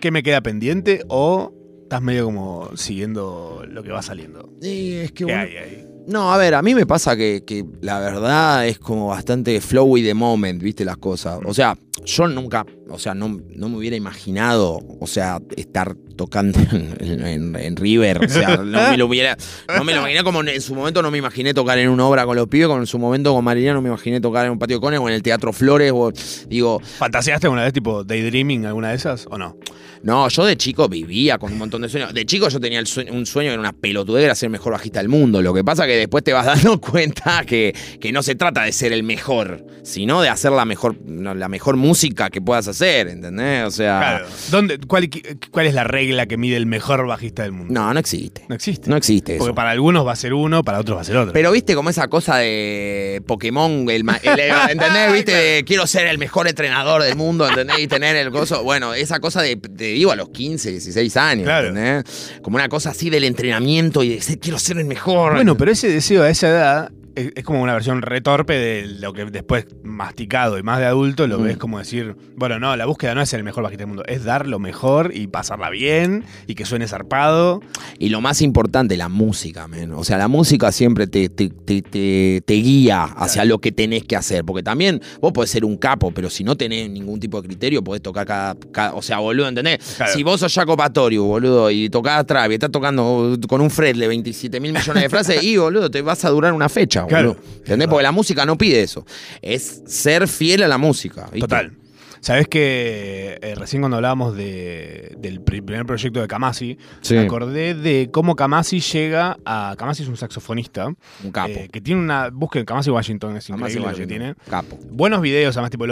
[0.00, 4.50] qué me queda pendiente o estás medio como siguiendo lo que va saliendo.
[4.60, 5.86] Sí, es que ¿Qué bueno, hay ahí?
[6.08, 10.02] No, a ver, a mí me pasa que, que la verdad es como bastante flowy
[10.04, 11.40] the moment, viste, las cosas.
[11.44, 16.58] O sea, yo nunca, o sea, no, no me hubiera imaginado, o sea, estar tocando
[16.72, 18.24] en, en- en River.
[18.24, 19.36] O sea, no me lo hubiera,
[19.76, 22.06] no me lo imaginé como en, en su momento no me imaginé tocar en una
[22.06, 24.52] obra con los pibes, como en su momento con Mariana no me imaginé tocar en
[24.52, 25.92] un patio de cones o en el Teatro Flores.
[25.94, 26.12] O,
[26.48, 29.56] digo, ¿Fantaseaste alguna vez tipo daydreaming alguna de esas o no?
[30.02, 32.14] no, yo de chico vivía con un montón de sueños.
[32.14, 34.72] De chico yo tenía el un sueño que era una pelotudez, era ser el mejor
[34.74, 35.42] bajista del mundo.
[35.42, 38.72] Lo que pasa que después te vas dando cuenta que, que no se trata de
[38.72, 41.85] ser el mejor, sino de hacer la mejor, la mejor música
[42.30, 43.64] que puedas hacer, ¿entendés?
[43.66, 44.26] O sea, Claro.
[44.50, 45.08] ¿Dónde, cuál,
[45.50, 47.72] ¿Cuál es la regla que mide el mejor bajista del mundo?
[47.72, 48.44] no, no existe.
[48.48, 48.88] No existe.
[48.90, 49.38] No existe eso.
[49.44, 51.32] Porque para algunos va a ser uno, para otros va a ser otro.
[51.32, 55.12] Pero viste como esa cosa de Pokémon, el, el- ¿entendés?
[55.12, 57.78] Viste, de quiero ser el mejor entrenador del mundo, ¿entendés?
[57.78, 58.62] Y tener el coso.
[58.62, 61.68] Bueno, esa cosa de, te digo, a los 15, 16 años, Claro.
[61.68, 62.04] ¿entendés?
[62.42, 65.34] Como una cosa así del entrenamiento y de quiero ser el mejor.
[65.34, 69.12] Bueno, pero ese deseo a esa edad es, es como una versión retorpe de lo
[69.12, 71.42] que después masticado y más de adulto lo Mm.
[71.42, 74.02] ves como decir, bueno, no, la búsqueda no es ser el mejor bajista del mundo,
[74.06, 77.60] es dar lo mejor y pasarla bien y que suene zarpado.
[77.98, 79.92] Y lo más importante, la música, men.
[79.92, 84.04] O sea, la música siempre te, te, te- te- te guía hacia lo que tenés
[84.04, 84.44] que hacer.
[84.44, 87.82] Porque también vos podés ser un capo, pero si no tenés ningún tipo de criterio,
[87.82, 88.54] podés tocar cada.
[88.72, 89.78] cada- o sea, boludo, ¿entendés?
[89.96, 90.12] Claro.
[90.12, 94.08] Si vos sos Jaco Patorio, boludo, y tocás y estás tocando con un Fred de
[94.08, 97.36] 27 mil millones de frases, y boludo, te vas a durar una fecha, Claro.
[97.58, 97.88] ¿Entendés?
[97.88, 99.04] Porque la música no pide eso.
[99.42, 101.22] Es ser fiel a la música.
[101.24, 101.40] ¿viste?
[101.40, 101.72] Total.
[102.20, 107.14] Sabes que eh, recién cuando hablábamos de- del pri- primer proyecto de Kamasi, Sí.
[107.14, 109.76] me acordé de cómo Kamasi llega a.
[109.78, 110.86] Kamasi es un saxofonista
[111.22, 111.50] Un capo.
[111.50, 112.30] eh, que tiene una.
[112.30, 114.34] Busquen Kamasi Washington, es increíble lo que tiene.
[114.50, 114.76] Capo.
[114.90, 115.84] Buenos videos, además, tipo,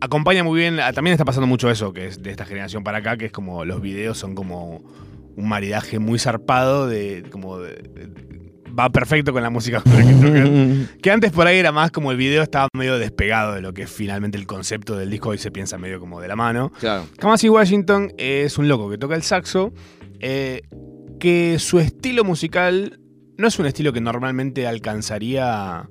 [0.00, 0.80] acompaña muy bien.
[0.80, 3.32] ah, También está pasando mucho eso, que es de esta generación para acá, que es
[3.32, 4.82] como los videos son como
[5.36, 7.22] un maridaje muy zarpado de.
[7.30, 8.45] como de- de-
[8.78, 9.82] va perfecto con la música
[11.02, 13.82] que antes por ahí era más como el video estaba medio despegado de lo que
[13.82, 16.72] es finalmente el concepto del disco y se piensa medio como de la mano.
[16.78, 17.06] Claro.
[17.18, 19.72] Kamasi Washington es un loco que toca el saxo,
[20.20, 20.62] eh,
[21.18, 23.00] que su estilo musical
[23.38, 25.88] no es un estilo que normalmente alcanzaría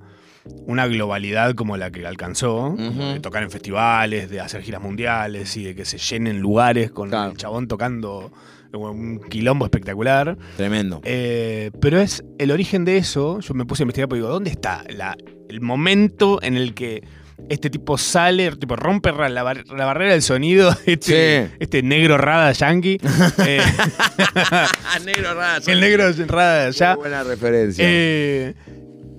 [0.67, 5.63] una globalidad como la que alcanzó, de tocar en festivales, de hacer giras mundiales y
[5.63, 7.31] de que se llenen lugares con Claro.
[7.31, 8.31] el chabón tocando
[8.75, 10.37] un quilombo espectacular.
[10.57, 11.01] Tremendo.
[11.03, 13.39] Eh, pero es el origen de eso.
[13.39, 15.15] Yo me puse a investigar porque digo, ¿dónde está la-
[15.49, 17.03] el momento en el que
[17.49, 21.53] este tipo sale, tipo rompe la, bar- la barrera del sonido, este, Sí.
[21.59, 22.97] este negro rada yankee?
[23.45, 23.61] eh,
[25.05, 25.29] negro
[25.67, 26.95] el negro rada allá.
[26.95, 27.83] buena referencia.
[27.87, 28.53] Eh,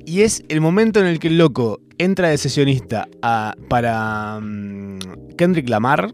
[0.04, 4.98] y es el momento en el que el loco entra de sesionista a- para mm,
[5.36, 6.12] Kendrick Lamar.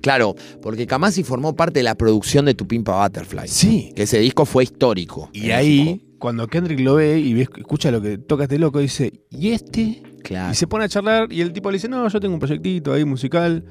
[0.00, 3.48] Claro, porque Kamasi formó parte de la producción de Tu Pimpa Butterfly.
[3.48, 3.92] Sí.
[3.94, 5.30] Que ese disco fue histórico.
[5.32, 9.50] Y ahí, cuando Kendrick lo ve y escucha lo que toca este loco, dice, ¿y
[9.50, 10.02] este?
[10.22, 10.52] Claro.
[10.52, 12.92] Y se pone a charlar y el tipo le dice, no, yo tengo un proyectito
[12.92, 13.64] ahí musical,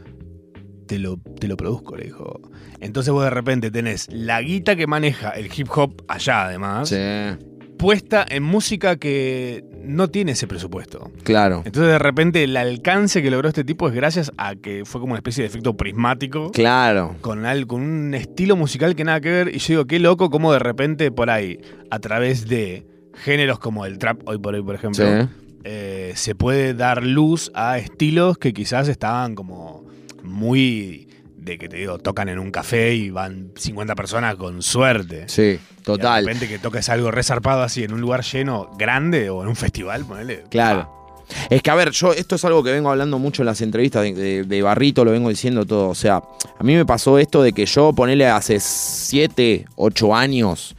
[0.88, 2.42] te lo, te lo produzco, le dijo.
[2.80, 6.96] Entonces vos de repente tenés la guita que maneja el hip hop allá además, Sí,
[7.78, 11.12] puesta en música que no tiene ese presupuesto.
[11.24, 11.64] claro.
[11.66, 15.14] Entonces de repente el alcance que logró este tipo es gracias a que fue como
[15.14, 16.52] una especie de efecto prismático.
[16.52, 17.16] Claro.
[17.22, 19.48] Con, al- con un estilo musical que nada que ver.
[19.56, 21.60] Y yo digo, qué loco como de repente por ahí,
[21.90, 25.28] a través de géneros como el trap, hoy por hoy, por ejemplo, Sí.
[25.66, 29.84] eh, se puede dar luz a estilos que quizás estaban como
[30.24, 31.09] muy
[31.42, 35.24] de que te digo, tocan en un café y van 50 personas con suerte.
[35.28, 36.26] Sí, Y de total.
[36.26, 40.06] repente que toques algo resarpado así en un lugar lleno grande o en un festival,
[40.06, 40.44] ponele.
[40.50, 40.98] Claro.
[41.52, 44.02] Es que, a ver, yo esto es algo que vengo hablando mucho en las entrevistas
[44.02, 45.90] de, de- de Barrito, lo vengo diciendo todo.
[45.90, 46.16] O sea,
[46.58, 50.76] a mí me pasó esto de que yo, ponele hace 7, 8 años,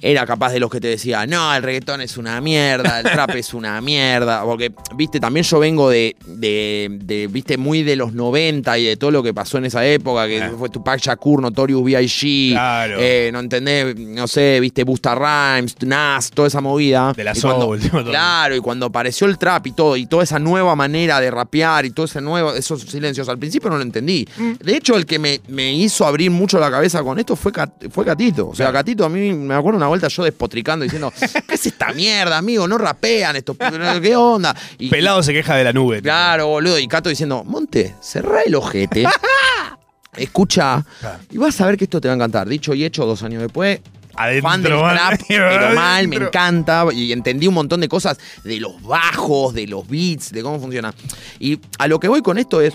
[0.00, 3.34] era capaz de los que te decía, no, el reggaetón es una mierda, el trap
[3.36, 4.42] es una mierda.
[4.44, 8.96] Porque, viste, también yo vengo de, de, de, viste, muy de los 90 y de
[8.96, 10.52] todo lo que pasó en esa época, que Ah.
[10.58, 12.96] fue Tupac Shakur, Notorious B.I.G., Claro.
[13.00, 17.12] eh, no entendés, no sé, viste, Busta Rhymes, Nas, toda esa movida.
[17.14, 18.04] De la Y cuando- todo.
[18.04, 21.86] Claro, y cuando apareció el trap y todo, y toda esa nueva manera de rapear
[21.86, 24.26] y todo ese nuevo, esos silencios, al principio no lo entendí.
[24.36, 24.52] Mm.
[24.62, 27.88] De hecho, el que me, me hizo abrir mucho la cabeza con esto fue, Cat-
[27.90, 28.48] fue Catito.
[28.48, 28.78] O sea, Claro.
[28.78, 31.12] Catito, a mí me acuerdo una vuelta yo despotricando diciendo,
[31.46, 32.66] ¿qué es esta mierda, amigo?
[32.66, 33.56] No rapean estos,
[34.02, 34.54] ¿qué onda?
[34.78, 36.02] Y, Pelado se queja de la nube.
[36.02, 36.78] Claro, boludo.
[36.78, 39.04] Y Cato diciendo, Monte, cerrá el ojete.
[40.16, 40.84] Escucha
[41.30, 42.48] y vas a ver que esto te va a encantar.
[42.48, 43.80] Dicho y hecho, dos años después,
[44.16, 46.86] Adentro, fan del trap, pero mal, me encanta.
[46.92, 50.94] Y entendí un montón de cosas de los bajos, de los beats, de cómo funciona.
[51.38, 52.74] Y a lo que voy con esto es.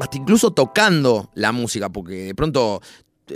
[0.00, 2.82] Hasta incluso tocando la música, porque de pronto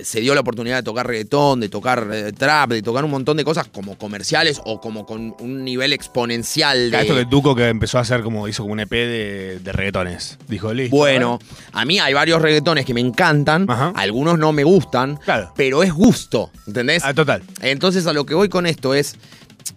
[0.02, 3.36] se dio la oportunidad de tocar reggaetón, de tocar eh, trap, de tocar un montón
[3.36, 7.00] de cosas como comerciales o como con un nivel exponencial de.
[7.00, 10.38] Esto que Duco que empezó a hacer como hizo como un EP de, de reggaetones.
[10.48, 10.94] Dijo, listo.
[10.96, 11.38] Bueno,
[11.72, 13.92] a mí hay varios reggaetones que me encantan, Ajá.
[13.96, 15.52] algunos no me gustan, Claro.
[15.56, 17.02] pero es gusto, ¿entendés?
[17.04, 17.42] Ah, total.
[17.60, 19.16] Entonces a lo que voy con esto es,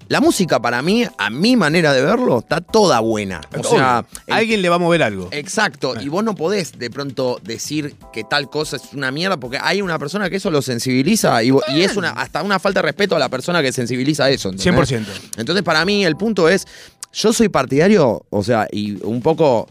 [0.09, 3.41] la música para mí, a mi manera de verlo, está toda buena.
[3.57, 5.29] O sea, el- alguien le va a mover algo.
[5.31, 9.57] Exacto, y vos no podés de pronto decir que tal cosa es una mierda porque
[9.61, 13.15] hay una persona que eso lo sensibiliza y, es una, hasta una falta de respeto
[13.15, 14.49] a la persona que sensibiliza eso.
[14.49, 14.91] ¿entendés?
[14.91, 15.05] 100%.
[15.37, 16.65] Entonces, para mí, el punto es,
[17.13, 19.67] yo soy partidario, o sea, y un poco,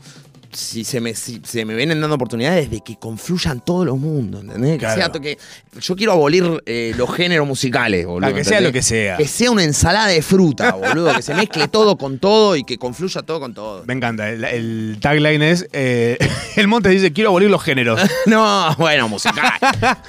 [0.52, 4.42] si se me, si se me vienen dando oportunidades de que confluyan todos los mundos,
[4.42, 4.78] ¿entendés?
[4.78, 4.94] Claro.
[4.94, 5.38] Que sea que
[5.80, 8.34] yo quiero abolir eh, los géneros musicales, boludo.
[8.34, 8.62] Que sea ¿entendés?
[8.62, 9.16] lo que sea.
[9.16, 11.14] Que sea una ensalada de fruta, boludo.
[11.14, 13.84] que se mezcle todo con todo y que confluya todo con todo.
[13.86, 14.30] Me encanta.
[14.30, 16.18] El, el tagline es: eh,
[16.56, 18.00] El Monte dice, quiero abolir los géneros.
[18.26, 19.52] No, bueno, musical.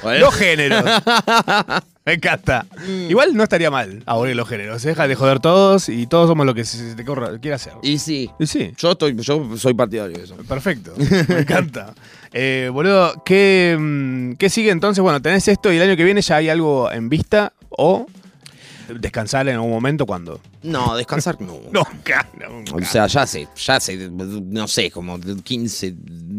[0.19, 0.83] los géneros.
[2.05, 2.65] Me encanta.
[2.87, 3.09] Mm.
[3.09, 4.81] Igual no estaría mal abolir los géneros.
[4.81, 7.73] Se deja de joder todos y todos somos lo que se te corra- quiera hacer.
[7.81, 8.73] y sí, Y sí.
[8.77, 10.35] yo, estoy, yo soy partidario de eso.
[10.37, 10.93] Perfecto,
[11.29, 11.93] me encanta.
[12.35, 15.03] Eh, boludo, ¿qué, mm, ¿qué sigue entonces?
[15.03, 18.07] Bueno, tenés esto y el año que viene ya hay algo en vista o
[18.89, 20.41] descansar en algún momento cuando.
[20.63, 21.53] No, descansar no.
[21.71, 22.75] Nunca, nunca.
[22.75, 25.95] O sea, ya sé, ya sé, no sé, como 15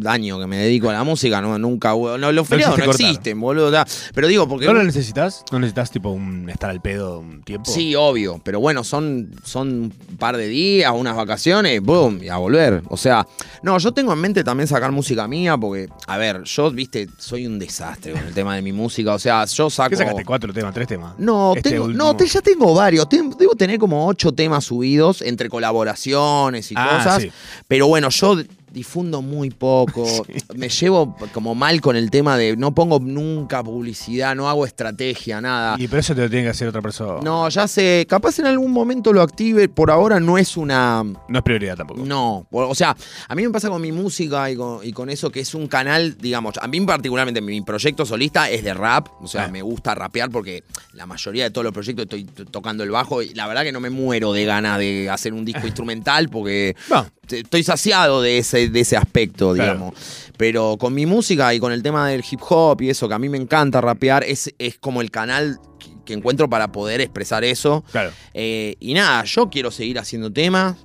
[0.07, 3.07] años que me dedico a la música, no, nunca, no, los feriados no, cortar.
[3.07, 3.71] existen, boludo.
[3.71, 3.85] ya.
[4.15, 4.67] Pero digo, porque...
[4.67, 5.45] ¿No lo necesitas?
[5.53, 7.71] ¿No necesitas tipo un estar al pedo un tiempo?
[7.71, 9.69] Sí, obvio, pero bueno, son, son
[10.09, 12.83] un par de días, unas vacaciones, boom, y a volver.
[12.89, 13.27] O sea,
[13.63, 17.47] no, yo tengo en mente también sacar música mía, porque, a ver, yo, viste, soy
[17.47, 19.15] un desastre con el tema de mi música.
[19.15, 19.91] O sea, yo saco.
[19.91, 20.25] ¿Qué sacaste?
[20.25, 20.73] ¿Cuatro temas?
[20.75, 21.15] ¿Tres temas?
[21.19, 22.05] No, Este tengo, último.
[22.05, 23.09] no te- ya tengo varios.
[23.09, 27.23] Ten- debo tener como ocho temas subidos entre colaboraciones y Ah, cosas.
[27.23, 27.33] sí.
[27.69, 28.37] Pero bueno, yo
[28.75, 30.05] difundo muy poco.
[30.55, 35.41] Me llevo como mal con el tema de no pongo nunca publicidad, no hago estrategia,
[35.41, 35.77] nada.
[35.79, 37.21] Y pero eso te lo tiene que hacer otra persona.
[37.23, 41.03] No, ya sé, capaz en algún momento lo active, por ahora no es una...
[41.03, 42.05] No es prioridad tampoco.
[42.05, 42.97] No, o sea,
[43.29, 45.69] a mí me pasa con mi música y con, y con eso que es un
[45.69, 49.49] canal, digamos, a mí particularmente mi proyecto solista es de rap, o sea, Ah.
[49.49, 50.65] me gusta rapear porque
[50.95, 53.79] la mayoría de todos los proyectos estoy tocando el bajo y la verdad que no
[53.81, 57.07] me muero de ganas de hacer un disco instrumental porque No.
[57.31, 59.73] estoy saciado de ese, de ese aspecto, Claro.
[59.75, 59.95] digamos.
[60.37, 63.19] Pero con mi música y con el tema del hip hop y eso, que a
[63.19, 65.59] mí me encanta rapear, es, es como el canal
[66.05, 67.85] que, encuentro para poder expresar eso.
[67.93, 68.11] Claro.
[68.35, 70.77] Eh, y nada, yo quiero seguir haciendo temas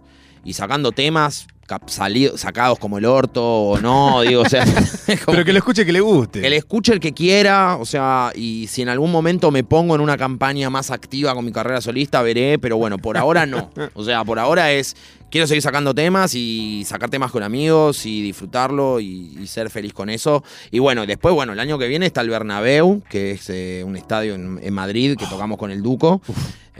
[0.46, 4.64] y sacando temas cap- sali- sacados como el orto o no, digo, o sea,
[5.26, 6.42] Pero que lo escuche que le guste.
[6.42, 9.94] que le escuche el que quiera, o sea, y si en algún momento me pongo
[9.96, 13.70] en una campaña más activa con mi carrera solista, veré, pero bueno, por ahora no.
[13.94, 14.96] O sea, por ahora es
[15.30, 19.94] quiero seguir sacando temas y sacar temas con amigos y disfrutarlo y, y ser feliz
[19.94, 20.44] con eso.
[20.72, 23.96] Y bueno, después, bueno, el año que viene está el Bernabéu, que es eh, un
[23.96, 26.22] estadio en, en Madrid que tocamos con el Duco.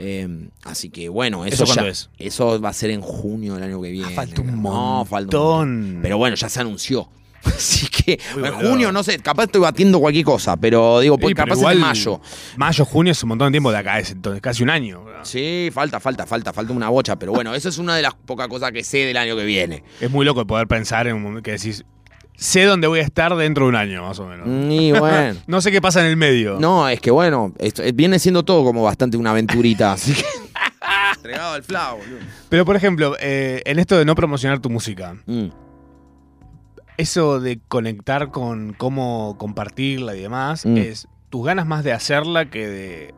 [0.02, 2.08] Eh, así que bueno, eso, ¿Eso ya- es?
[2.18, 4.14] eso va a ser en junio del año que viene.
[4.14, 5.98] falta un No, falta un montón.
[6.02, 7.08] Pero bueno, ya se anunció.
[7.44, 8.70] Así que, Uy, en boludo.
[8.70, 11.72] junio, no sé, capaz estoy batiendo cualquier cosa, pero digo, pues, Sí, pero capaz igual
[11.76, 12.20] es en mayo.
[12.56, 15.04] Mayo, junio es un montón de tiempo de acá, es entonces casi un año.
[15.22, 18.48] Sí, falta, falta, falta, falta una bocha, pero bueno, eso es una de las pocas
[18.48, 19.82] cosas que sé del año que viene.
[20.00, 21.84] Es muy loco poder pensar en un momento que decís,
[22.36, 24.46] sé dónde voy a estar dentro de un año, más o menos.
[24.46, 25.38] Mm, Y bueno.
[25.46, 26.58] No sé qué pasa en el medio.
[26.60, 30.24] No, es que bueno, esto- eh, viene siendo todo como bastante una aventurita, así que.
[31.16, 32.18] Entregado al flau, boludo.
[32.48, 35.48] Pero por ejemplo, eh, en esto de no promocionar tu música, Mm.
[37.00, 40.76] Eso de conectar con cómo compartirla y demás, Mm.
[40.76, 43.14] es tus ganas más de hacerla que de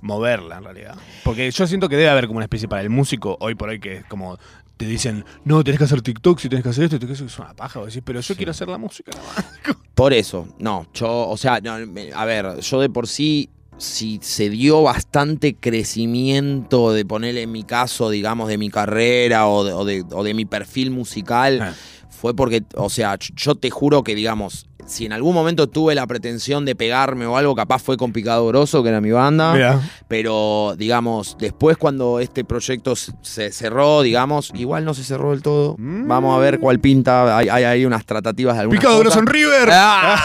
[0.00, 0.94] moverla en realidad.
[1.24, 3.80] Porque yo siento que debe haber como una especie para el músico hoy por hoy
[3.80, 4.38] que es como
[4.76, 7.34] te dicen, no, tenés que hacer TikTok, si tenés que hacer esto, tenés que hacer
[7.34, 7.80] es una paja.
[7.84, 9.10] Decís, pero yo quiero hacer la música.
[9.96, 11.72] Por eso, no, yo, o sea, no,
[12.14, 17.64] a ver, yo de por sí, si se dio bastante crecimiento de ponerle en mi
[17.64, 21.74] caso, digamos, de mi carrera o de, o de- o de mi perfil musical, Ah.
[22.20, 26.06] Fue porque, o sea, yo te juro que, digamos, si en algún momento tuve la
[26.06, 29.52] pretensión de pegarme o algo, capaz fue con Picado Grosso, que era mi banda.
[29.52, 29.80] Mirá.
[30.08, 35.76] Pero, digamos, después cuando este proyecto se- cerró, digamos, igual no se cerró del todo.
[35.78, 36.08] Mm.
[36.08, 37.36] Vamos a ver cuál pinta.
[37.36, 39.68] Hay, hay, hay unas tratativas de algunas Picado grosso en River.
[39.70, 40.18] Ah.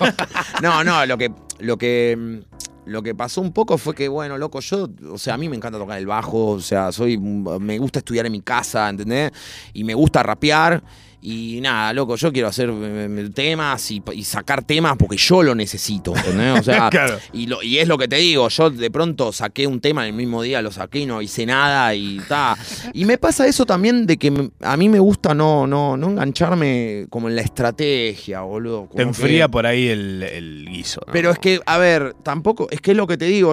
[0.62, 1.30] no, no, lo que,
[1.60, 2.16] lo que.
[2.18, 5.48] mm, Lo que pasó un poco fue que, bueno, loco, yo, o sea, a mí
[5.48, 9.32] me encanta tocar el bajo, o sea, soy, me gusta estudiar en mi casa, ¿entendés?
[9.74, 10.82] Y me gusta rapear.
[11.28, 15.56] Y nada, loco, yo quiero hacer eh, temas y, y sacar temas porque yo lo
[15.56, 16.60] necesito, ¿entendés?
[16.60, 17.18] O sea, Claro.
[17.32, 20.10] y, lo- y es lo que te digo, yo de pronto saqué un tema en
[20.10, 22.56] el mismo día, lo saqué y no hice nada y ta.
[22.92, 27.06] Y me pasa eso también de que a mí me gusta no, no, no engancharme
[27.10, 28.88] como en la estrategia, boludo.
[28.92, 31.00] Te que- enfría por ahí el, el guiso.
[31.08, 31.12] ¿no?
[31.12, 33.52] Pero es que, a ver, tampoco, es que es lo que te digo.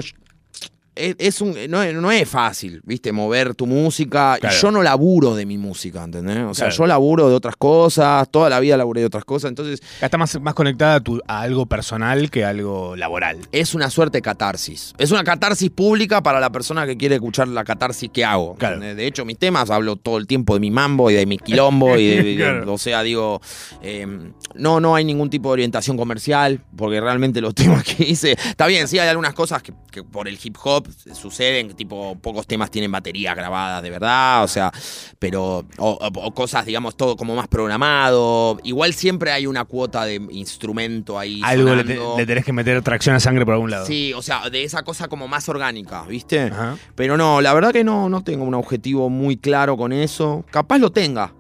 [0.96, 3.12] Yo- Es, es un, no, es- no es fácil, ¿viste?
[3.12, 4.38] Mover tu música.
[4.40, 4.56] Claro.
[4.62, 6.38] Yo no laburo de mi música, ¿entendés?
[6.40, 6.78] O sea, Claro.
[6.84, 9.50] yo laburo de otras cosas, toda la vida laburé de otras cosas.
[9.50, 13.40] Entonces, Está más, más conectada a, tu- a algo personal que a algo laboral.
[13.52, 14.94] es una suerte de catarsis.
[14.98, 18.56] Es una catarsis pública para la persona que quiere escuchar la catarsis que hago.
[18.60, 21.98] De hecho, mis temas hablo todo el tiempo de mi mambo y de mi quilombo.
[21.98, 22.74] y de- de- Claro.
[22.74, 23.42] O sea, digo,
[23.82, 24.06] eh,
[24.56, 28.32] no, no hay ningún tipo de orientación comercial, porque realmente los temas que hice.
[28.34, 30.83] Está bien, sí, hay algunas cosas que, que por el hip hop
[31.14, 34.72] suceden, que tipo, pocos temas tienen baterías grabadas de verdad, o sea,
[35.20, 35.66] pero.
[35.78, 38.60] O, cosas, digamos, todo como más programado.
[38.64, 41.42] Igual siempre hay una cuota de instrumento ahí.
[41.44, 43.86] Algo le, te- le tenés que meter tracción a sangre por algún lado.
[43.86, 46.40] Sí, o sea, de esa cosa como más orgánica, ¿viste?
[46.42, 46.78] Ajá.
[46.96, 50.44] Pero no, la verdad que no, no tengo un objetivo muy claro con eso.
[50.52, 51.34] Capaz lo tenga.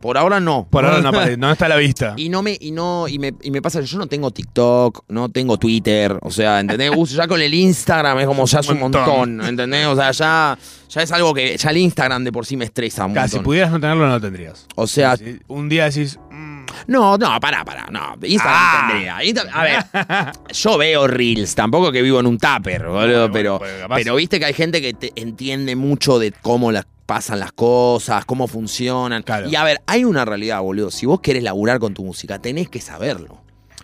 [0.00, 0.66] Por ahora no.
[0.70, 2.14] Por ahora no, apare- no está a la vista.
[2.16, 5.28] Y no me, y no, y me, y me pasa yo no tengo TikTok, no
[5.28, 6.92] tengo Twitter, o sea, ¿entendés?
[6.96, 9.04] Uso ya con el Instagram es como ya es un montón.
[9.04, 9.86] montón, ¿entendés?
[9.86, 13.06] O sea, ya, ya es algo que, ya el Instagram de por sí me estresa
[13.06, 13.44] un Casi, si montón.
[13.44, 14.66] pudieras no tenerlo, no lo tendrías.
[14.76, 18.14] O sea, Si un día decís, mm, no, no, pará, pará, no.
[18.22, 18.86] Instagram Ah.
[18.88, 19.18] tendría.
[19.24, 23.58] Insta- a ver, yo veo Reels, tampoco que vivo en un tupper, boludo, Bueno, pero,
[23.58, 23.96] bueno, capaz.
[23.96, 28.26] pero viste que hay gente que te entiende mucho de cómo las pasan las cosas,
[28.26, 29.22] cómo funcionan.
[29.22, 29.48] Claro.
[29.48, 30.90] Y a ver, hay una realidad, boludo.
[30.90, 33.40] Si vos querés laburar con tu música, tenés que saberlo.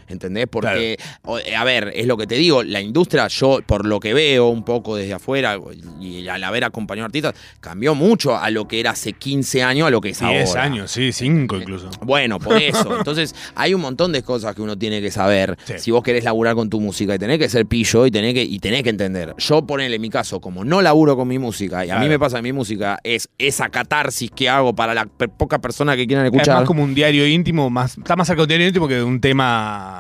[0.09, 0.47] ¿Entendés?
[0.51, 4.01] Porque, o- eh, a ver, es lo que te digo, la industria, yo por lo
[4.01, 5.59] que veo un poco desde afuera
[6.01, 9.91] y al haber acompañado artistas, cambió mucho a lo que era hace 15 años a
[9.91, 10.63] lo que es 10 ahora.
[10.63, 11.91] años, sí, 5 incluso.
[12.03, 12.97] Bueno, por eso.
[12.99, 15.57] Entonces, hay un montón de cosas que uno tiene que saber.
[15.65, 15.75] Sí.
[15.79, 18.43] Si vos querés laburar con tu música y tenés que ser pillo y tenés que,
[18.43, 19.35] y tenés que entender.
[19.39, 22.09] Yo, ponele en mi caso, como no laburo con mi música, y a mí Claro.
[22.11, 26.27] me pasa mi música es esa catarsis que hago para la poca persona que quieran
[26.27, 26.57] Es escuchar.
[26.57, 29.03] más como un diario íntimo, más, está más cerca de un diario íntimo que de
[29.03, 29.94] un tema.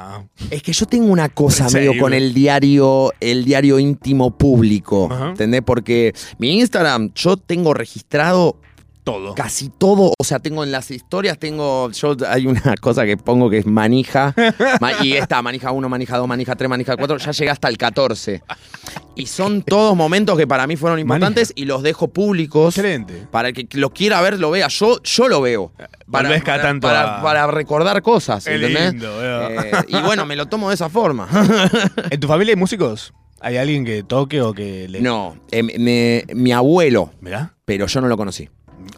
[0.51, 5.09] Es que yo tengo una cosa medio con el diario, el diario íntimo público.
[5.11, 5.31] Ajá.
[5.31, 5.63] ¿Entendés?
[5.63, 8.57] Porque mi Instagram, yo tengo registrado
[9.05, 9.35] Todo.
[9.35, 13.51] casi todo, o sea, tengo en las historias, tengo, yo hay una cosa que pongo
[13.51, 14.35] que es manija,
[14.81, 17.77] ma- y está, manija 1, manija 2, manija 3, manija 4, ya llegué hasta el
[17.77, 18.43] 14.
[19.17, 22.77] Y son todos momentos que para mí fueron importantes y los dejo públicos.
[22.77, 23.27] Excelente.
[23.31, 24.69] Para el que lo quiera ver, lo vea.
[24.69, 25.73] Yo, yo lo veo.
[26.11, 26.89] Para, cada para- tanto
[27.23, 28.93] para, recordar cosas, ¿entendés?
[28.93, 29.51] lindo, veo.
[29.51, 31.29] Eh, y bueno, me lo tomo de esa forma.
[32.11, 33.13] ¿En tu familia hay músicos?
[33.41, 35.01] ¿Hay alguien que toque o que le.?
[35.03, 37.55] no, eh, me- mi abuelo, ¿Mirá?
[37.67, 38.49] pero yo no lo conocí.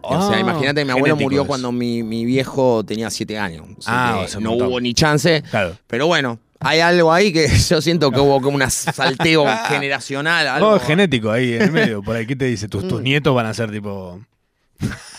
[0.02, 1.46] O sea, Ah, imagínate, mi abuelo murió es.
[1.48, 3.66] cuando mi, mi viejo tenía siete años.
[3.78, 5.42] O sea Ah, o sea, un no hubo ni chance.
[5.50, 5.76] Claro.
[5.86, 10.46] Pero bueno, hay algo ahí que yo siento que hubo como un salteo generacional.
[10.48, 10.70] Algo.
[10.74, 12.02] Oh, genético ahí en el medio.
[12.02, 12.68] Por ahí, ¿qué te dice?
[12.68, 14.20] ¿Tus, tus nietos van a ser tipo.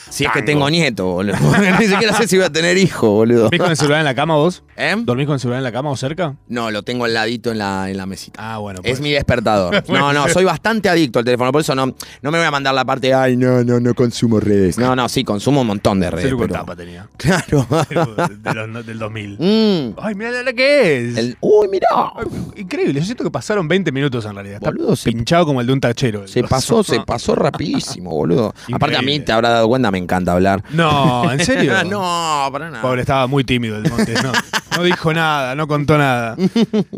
[0.09, 1.35] Si es que tengo nieto, boludo.
[1.79, 3.43] Ni siquiera sé si voy a tener hijo, boludo.
[3.43, 4.63] ¿Dormís con el celular en la cama vos?
[4.75, 4.95] ¿Eh?
[4.97, 6.35] ¿Dormís con el celular en la cama o cerca?
[6.47, 8.39] No, lo tengo al ladito en la, en la mesita.
[8.53, 8.79] Ah, bueno.
[8.83, 9.01] Es pues.
[9.01, 9.83] mi despertador.
[9.97, 11.51] No, no, soy bastante adicto al teléfono.
[11.51, 13.93] Por eso no, no me voy a mandar la parte de, ay, no, no, no
[13.95, 14.77] consumo redes.
[14.77, 16.25] No, no, sí, consumo un montón de redes.
[16.25, 17.07] Celu con pero- tapa tenía.
[17.17, 17.65] Claro.
[17.89, 19.37] De los- del 2000.
[19.39, 19.95] Mm.
[19.99, 21.17] Ay, mira la que es.
[21.17, 21.87] El- uy, mirá.
[22.15, 22.25] Ay,
[22.57, 24.57] Increíble, yo siento que pasaron 20 minutos en realidad.
[24.57, 26.27] Está Boludo, se- pinchado como el de un tachero.
[26.27, 28.53] Se pasó, se pasó rapidísimo, boludo.
[28.71, 29.25] Aparte a mí Increíble.
[29.25, 30.63] te habrá dado cuenta, me encanta hablar.
[30.71, 31.73] No, ¿en serio?
[31.89, 32.81] no, para nada.
[32.81, 34.23] Pobre, estaba muy tímido el Montes.
[34.23, 34.31] No,
[34.77, 36.35] no dijo nada, no contó nada.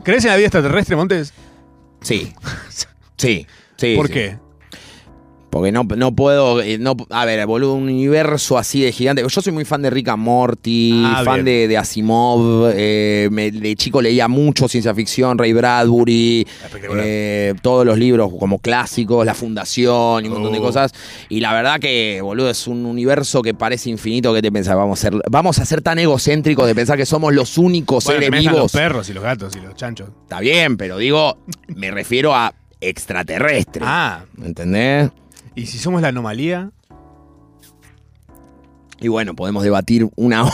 [0.03, 1.33] ¿Crees en la vida extraterrestre, Montes?
[2.01, 2.33] Sí.
[3.17, 3.47] Sí.
[3.77, 3.95] Sí.
[3.95, 4.13] ¿Por sí.
[4.13, 4.37] qué?
[5.49, 6.61] Porque no, no puedo.
[6.61, 9.23] eh, No, a ver, boludo, un universo así de gigante.
[9.27, 12.71] Yo soy muy fan de Rick and Morty, Ah, fan de, de Asimov.
[12.75, 16.45] eh, me- de chico leía mucho ciencia ficción, Ray Bradbury,
[17.01, 20.61] eh, todos los libros como clásicos, La Fundación y un montón de Oh.
[20.61, 20.93] cosas.
[21.29, 24.99] Y la verdad que, boludo, es un universo que parece infinito que te pensás, vamos
[24.99, 28.39] a ser, vamos a ser tan egocéntricos de pensar que somos los únicos Bueno, seres
[28.39, 28.55] vivos.
[28.57, 30.09] los perros y los gatos y los chanchos.
[30.23, 31.37] Está bien, pero digo,
[31.75, 33.83] me refiero a extraterrestre.
[33.85, 35.09] Ah, ¿Entendés?
[35.55, 36.71] ¿Y si somos la anomalía?
[39.01, 40.53] Y bueno, podemos debatir una hora.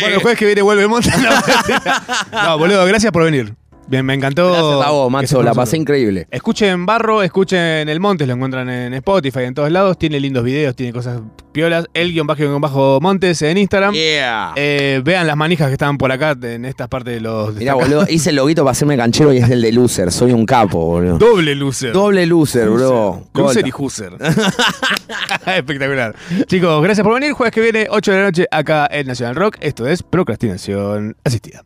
[0.00, 0.84] Bueno, el jueves que viene vuelve.
[0.88, 2.02] No, mentira.
[2.32, 3.54] No, boludo, gracias por venir.
[3.86, 4.50] Bien, me encantó.
[4.50, 6.26] Gracias a vos, Macho, la pasé increíble.
[6.30, 9.98] Escuchen Barro, escuchen El Montes, lo encuentran en Spotify, en todos lados.
[9.98, 11.20] Tiene lindos videos, tiene cosas
[11.52, 11.86] piolas.
[11.94, 13.92] El guion bajo, guion bajo Montes en Instagram.
[13.94, 14.52] Yeah.
[14.56, 17.54] Eh, vean las manijas que estaban por acá en estas partes de los.
[17.54, 20.10] Mirá, boludo, hice el loguito para hacerme canchero y es el de loser.
[20.10, 21.18] Soy un capo, boludo.
[21.18, 21.92] Doble loser.
[21.92, 23.24] Doble loser, bro.
[23.34, 23.72] Loser y.
[23.76, 24.12] Husser.
[25.46, 26.14] Espectacular.
[26.46, 27.32] Chicos, gracias por venir.
[27.32, 29.56] Jueves que viene, 8 de la noche, acá en Nacional Rock.
[29.60, 31.62] Esto es Procrastinación Asistida.